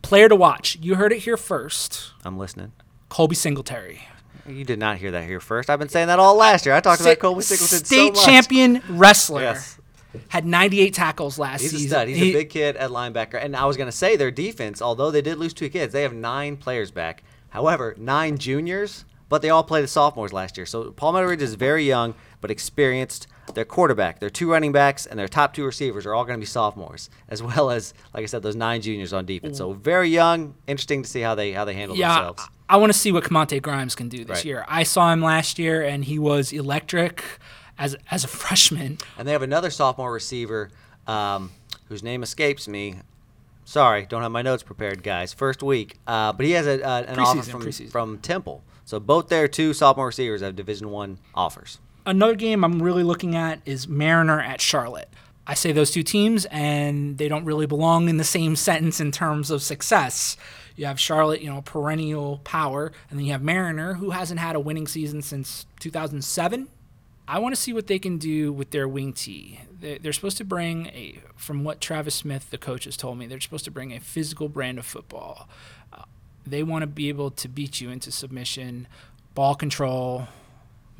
Player 0.00 0.30
to 0.30 0.36
watch. 0.36 0.78
You 0.80 0.94
heard 0.94 1.12
it 1.12 1.18
here 1.20 1.36
first. 1.36 2.12
I'm 2.24 2.38
listening. 2.38 2.72
Colby 3.10 3.34
Singletary. 3.34 4.00
You 4.50 4.64
did 4.64 4.78
not 4.78 4.98
hear 4.98 5.10
that 5.12 5.24
here 5.24 5.40
first. 5.40 5.70
I've 5.70 5.78
been 5.78 5.88
saying 5.88 6.08
that 6.08 6.18
all 6.18 6.34
last 6.36 6.66
year. 6.66 6.74
I 6.74 6.80
talked 6.80 7.00
about 7.00 7.18
Colby 7.18 7.42
Singleton 7.42 7.84
State 7.84 8.16
so 8.16 8.20
much. 8.20 8.24
champion 8.26 8.82
wrestler. 8.88 9.42
Yes. 9.42 9.78
Had 10.28 10.44
98 10.44 10.92
tackles 10.92 11.38
last 11.38 11.60
He's 11.60 11.72
a 11.72 11.76
season. 11.76 11.88
stud. 11.90 12.08
He's 12.08 12.16
He- 12.18 12.30
a 12.30 12.32
big 12.32 12.50
kid 12.50 12.76
at 12.76 12.90
linebacker. 12.90 13.42
And 13.42 13.54
I 13.56 13.64
was 13.66 13.76
going 13.76 13.86
to 13.88 13.96
say 13.96 14.16
their 14.16 14.30
defense, 14.32 14.82
although 14.82 15.10
they 15.12 15.22
did 15.22 15.38
lose 15.38 15.54
two 15.54 15.68
kids, 15.68 15.92
they 15.92 16.02
have 16.02 16.12
nine 16.12 16.56
players 16.56 16.90
back. 16.90 17.22
However, 17.50 17.94
nine 17.96 18.36
juniors, 18.38 19.04
but 19.28 19.40
they 19.42 19.50
all 19.50 19.62
played 19.62 19.84
as 19.84 19.92
sophomores 19.92 20.32
last 20.32 20.56
year. 20.56 20.66
So 20.66 20.90
Palmetto 20.90 21.28
Ridge 21.28 21.42
is 21.42 21.54
very 21.54 21.84
young, 21.84 22.14
but 22.40 22.50
experienced. 22.50 23.28
Their 23.54 23.64
quarterback, 23.64 24.20
their 24.20 24.30
two 24.30 24.50
running 24.50 24.72
backs, 24.72 25.06
and 25.06 25.18
their 25.18 25.28
top 25.28 25.54
two 25.54 25.64
receivers 25.64 26.06
are 26.06 26.14
all 26.14 26.24
going 26.24 26.38
to 26.38 26.40
be 26.40 26.46
sophomores, 26.46 27.10
as 27.28 27.42
well 27.42 27.70
as, 27.70 27.94
like 28.14 28.22
I 28.22 28.26
said, 28.26 28.42
those 28.42 28.56
nine 28.56 28.80
juniors 28.82 29.12
on 29.12 29.26
defense. 29.26 29.58
So 29.58 29.72
very 29.72 30.08
young. 30.08 30.54
Interesting 30.66 31.02
to 31.02 31.08
see 31.08 31.20
how 31.20 31.34
they 31.34 31.52
how 31.52 31.64
they 31.64 31.74
handle 31.74 31.96
yeah, 31.96 32.14
themselves. 32.14 32.48
I, 32.68 32.76
want 32.76 32.92
to 32.92 32.98
see 32.98 33.12
what 33.12 33.24
Camonte 33.24 33.60
Grimes 33.60 33.94
can 33.94 34.08
do 34.08 34.24
this 34.24 34.38
Right. 34.38 34.44
year. 34.44 34.64
I 34.68 34.84
saw 34.84 35.12
him 35.12 35.22
last 35.22 35.58
year, 35.58 35.82
and 35.82 36.04
he 36.04 36.18
was 36.18 36.52
electric 36.52 37.24
as 37.78 37.96
as 38.10 38.24
a 38.24 38.28
freshman. 38.28 38.98
And 39.18 39.26
they 39.26 39.32
have 39.32 39.42
another 39.42 39.70
sophomore 39.70 40.12
receiver 40.12 40.70
um, 41.06 41.50
whose 41.88 42.02
name 42.02 42.22
escapes 42.22 42.68
me. 42.68 42.96
Sorry, 43.64 44.04
don't 44.06 44.22
have 44.22 44.32
my 44.32 44.42
notes 44.42 44.62
prepared, 44.64 45.02
guys. 45.02 45.32
First 45.32 45.62
week, 45.62 45.98
uh, 46.06 46.32
but 46.32 46.44
he 46.44 46.52
has 46.52 46.66
a, 46.66 46.82
uh, 46.84 47.02
an 47.02 47.18
offer 47.20 47.38
Preseason, 47.38 47.50
from, 47.50 47.62
preseason. 47.62 47.90
from 47.90 48.18
Temple. 48.18 48.64
So 48.84 48.98
both 48.98 49.28
their 49.28 49.46
two 49.46 49.72
sophomore 49.72 50.06
receivers 50.06 50.40
have 50.40 50.56
Division 50.56 50.90
One 50.90 51.18
offers. 51.34 51.78
Another 52.06 52.34
game 52.34 52.64
I'm 52.64 52.82
really 52.82 53.02
looking 53.04 53.36
at 53.36 53.60
is 53.66 53.86
Mariner 53.86 54.40
at 54.40 54.60
Charlotte. 54.60 55.08
I 55.46 55.54
say 55.54 55.72
those 55.72 55.90
two 55.90 56.02
teams, 56.02 56.44
and 56.46 57.18
they 57.18 57.28
don't 57.28 57.44
really 57.44 57.66
belong 57.66 58.08
in 58.08 58.16
the 58.16 58.24
same 58.24 58.56
sentence 58.56 59.00
in 59.00 59.10
terms 59.10 59.50
of 59.50 59.62
success. 59.62 60.36
You 60.76 60.86
have 60.86 60.98
Charlotte, 61.00 61.40
you 61.42 61.50
know, 61.52 61.60
perennial 61.62 62.38
power, 62.44 62.92
and 63.10 63.18
then 63.18 63.26
you 63.26 63.32
have 63.32 63.42
Mariner, 63.42 63.94
who 63.94 64.10
hasn't 64.10 64.40
had 64.40 64.54
a 64.56 64.60
winning 64.60 64.86
season 64.86 65.22
since 65.22 65.66
2007. 65.80 66.68
I 67.28 67.38
want 67.38 67.54
to 67.54 67.60
see 67.60 67.72
what 67.72 67.86
they 67.86 67.98
can 67.98 68.16
do 68.18 68.52
with 68.52 68.70
their 68.70 68.88
wing 68.88 69.12
tee. 69.12 69.60
They- 69.80 69.98
They're 69.98 70.12
supposed 70.12 70.36
to 70.38 70.44
bring 70.44 70.86
a, 70.86 71.20
from 71.36 71.64
what 71.64 71.80
Travis 71.80 72.14
Smith, 72.14 72.50
the 72.50 72.58
coach, 72.58 72.84
has 72.84 72.96
told 72.96 73.18
me, 73.18 73.26
they're 73.26 73.40
supposed 73.40 73.64
to 73.66 73.70
bring 73.70 73.92
a 73.92 74.00
physical 74.00 74.48
brand 74.48 74.78
of 74.78 74.86
football. 74.86 75.48
Uh, 75.92 76.04
they 76.46 76.62
want 76.62 76.82
to 76.82 76.86
be 76.86 77.08
able 77.08 77.30
to 77.32 77.48
beat 77.48 77.80
you 77.80 77.90
into 77.90 78.10
submission, 78.10 78.86
ball 79.34 79.54
control, 79.54 80.28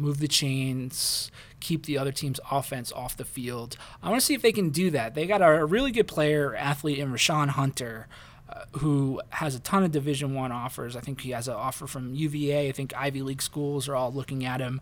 move 0.01 0.19
the 0.19 0.29
chains, 0.29 1.31
keep 1.61 1.87
the 1.87 1.99
other 1.99 2.13
team's 2.13 2.41
offense 2.51 2.91
off 2.93 3.17
the 3.17 3.25
field. 3.25 3.77
I 4.03 4.09
want 4.09 4.21
to 4.21 4.27
see 4.27 4.35
if 4.35 4.43
they 4.43 4.53
can 4.53 4.71
do 4.71 4.91
that. 4.91 5.15
They 5.15 5.27
got 5.27 5.43
a 5.43 5.65
really 5.65 5.93
good 5.93 6.09
player, 6.09 6.55
athlete 6.57 6.99
in 6.99 7.13
Rashawn 7.13 7.51
Hunter, 7.51 8.09
uh, 8.49 8.65
who 8.79 9.21
has 9.31 9.55
a 9.55 9.61
ton 9.61 9.85
of 9.85 9.93
Division 9.93 10.35
One 10.35 10.53
offers. 10.53 10.97
I 10.97 11.01
think 11.01 11.21
he 11.21 11.31
has 11.31 11.47
an 11.49 11.55
offer 11.55 11.87
from 11.87 12.15
UVA. 12.15 12.69
I 12.69 12.73
think 12.73 12.95
Ivy 12.97 13.23
League 13.23 13.43
schools 13.43 13.89
are 13.89 13.95
all 13.95 14.13
looking 14.13 14.45
at 14.45 14.61
him. 14.61 14.81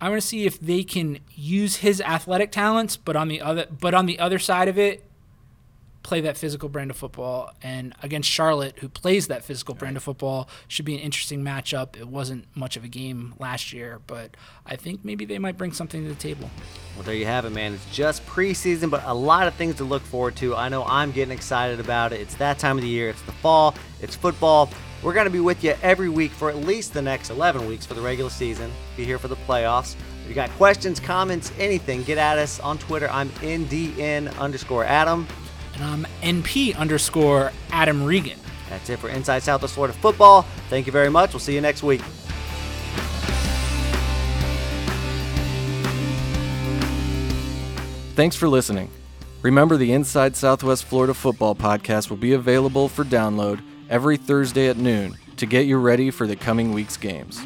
I 0.00 0.08
want 0.08 0.20
to 0.20 0.26
see 0.26 0.46
if 0.46 0.58
they 0.58 0.82
can 0.82 1.20
use 1.32 1.76
his 1.76 2.00
athletic 2.00 2.50
talents, 2.50 2.96
but 2.96 3.14
on 3.14 3.28
the 3.28 3.40
other, 3.40 3.66
but 3.70 3.94
on 3.94 4.06
the 4.06 4.18
other 4.18 4.40
side 4.40 4.66
of 4.66 4.76
it, 4.76 5.04
play 6.02 6.20
that 6.22 6.36
physical 6.36 6.68
brand 6.68 6.90
of 6.90 6.96
football. 6.96 7.52
And 7.62 7.94
against 8.02 8.28
Charlotte, 8.28 8.78
who 8.78 8.88
plays 8.88 9.28
that 9.28 9.44
physical 9.44 9.74
brand 9.74 9.96
of 9.96 10.02
football, 10.02 10.48
should 10.68 10.84
be 10.84 10.94
an 10.94 11.00
interesting 11.00 11.42
matchup. 11.42 11.96
It 11.96 12.08
wasn't 12.08 12.46
much 12.56 12.76
of 12.76 12.84
a 12.84 12.88
game 12.88 13.34
last 13.38 13.72
year, 13.72 14.00
but 14.06 14.36
I 14.66 14.76
think 14.76 15.04
maybe 15.04 15.24
they 15.24 15.38
might 15.38 15.56
bring 15.56 15.72
something 15.72 16.02
to 16.02 16.08
the 16.08 16.14
table. 16.14 16.50
Well, 16.96 17.04
there 17.04 17.14
you 17.14 17.26
have 17.26 17.44
it, 17.44 17.50
man. 17.50 17.74
It's 17.74 17.94
just 17.94 18.24
preseason, 18.26 18.90
but 18.90 19.02
a 19.04 19.14
lot 19.14 19.46
of 19.46 19.54
things 19.54 19.76
to 19.76 19.84
look 19.84 20.02
forward 20.02 20.36
to. 20.36 20.54
I 20.54 20.68
know 20.68 20.84
I'm 20.84 21.12
getting 21.12 21.32
excited 21.32 21.80
about 21.80 22.12
it. 22.12 22.20
It's 22.20 22.34
that 22.36 22.58
time 22.58 22.76
of 22.78 22.82
the 22.82 22.88
year. 22.88 23.08
It's 23.08 23.22
the 23.22 23.32
fall. 23.32 23.74
It's 24.00 24.16
football. 24.16 24.70
We're 25.02 25.14
going 25.14 25.26
to 25.26 25.30
be 25.30 25.40
with 25.40 25.64
you 25.64 25.74
every 25.82 26.08
week 26.08 26.30
for 26.30 26.48
at 26.48 26.58
least 26.58 26.94
the 26.94 27.02
next 27.02 27.30
11 27.30 27.66
weeks 27.66 27.84
for 27.84 27.94
the 27.94 28.00
regular 28.00 28.30
season. 28.30 28.70
Be 28.96 29.04
here 29.04 29.18
for 29.18 29.26
the 29.26 29.36
playoffs. 29.36 29.96
If 30.22 30.28
you 30.28 30.34
got 30.34 30.50
questions, 30.50 31.00
comments, 31.00 31.50
anything, 31.58 32.04
get 32.04 32.18
at 32.18 32.38
us 32.38 32.60
on 32.60 32.78
Twitter. 32.78 33.08
I'm 33.10 33.28
NDN 33.30 34.38
underscore 34.38 34.84
Adam. 34.84 35.26
And 35.82 36.06
I'm 36.06 36.12
NP 36.22 36.76
underscore 36.76 37.52
Adam 37.72 38.04
Regan. 38.04 38.38
That's 38.70 38.88
it 38.88 38.98
for 38.98 39.08
Inside 39.08 39.42
Southwest 39.42 39.74
Florida 39.74 39.92
Football. 39.94 40.42
Thank 40.70 40.86
you 40.86 40.92
very 40.92 41.10
much. 41.10 41.32
We'll 41.32 41.40
see 41.40 41.54
you 41.54 41.60
next 41.60 41.82
week. 41.82 42.00
Thanks 48.14 48.36
for 48.36 48.48
listening. 48.48 48.90
Remember, 49.42 49.76
the 49.76 49.92
Inside 49.92 50.36
Southwest 50.36 50.84
Florida 50.84 51.14
Football 51.14 51.56
podcast 51.56 52.10
will 52.10 52.16
be 52.16 52.34
available 52.34 52.88
for 52.88 53.04
download 53.04 53.60
every 53.90 54.16
Thursday 54.16 54.68
at 54.68 54.76
noon 54.76 55.16
to 55.36 55.46
get 55.46 55.66
you 55.66 55.78
ready 55.78 56.10
for 56.10 56.26
the 56.26 56.36
coming 56.36 56.72
week's 56.72 56.96
games. 56.96 57.40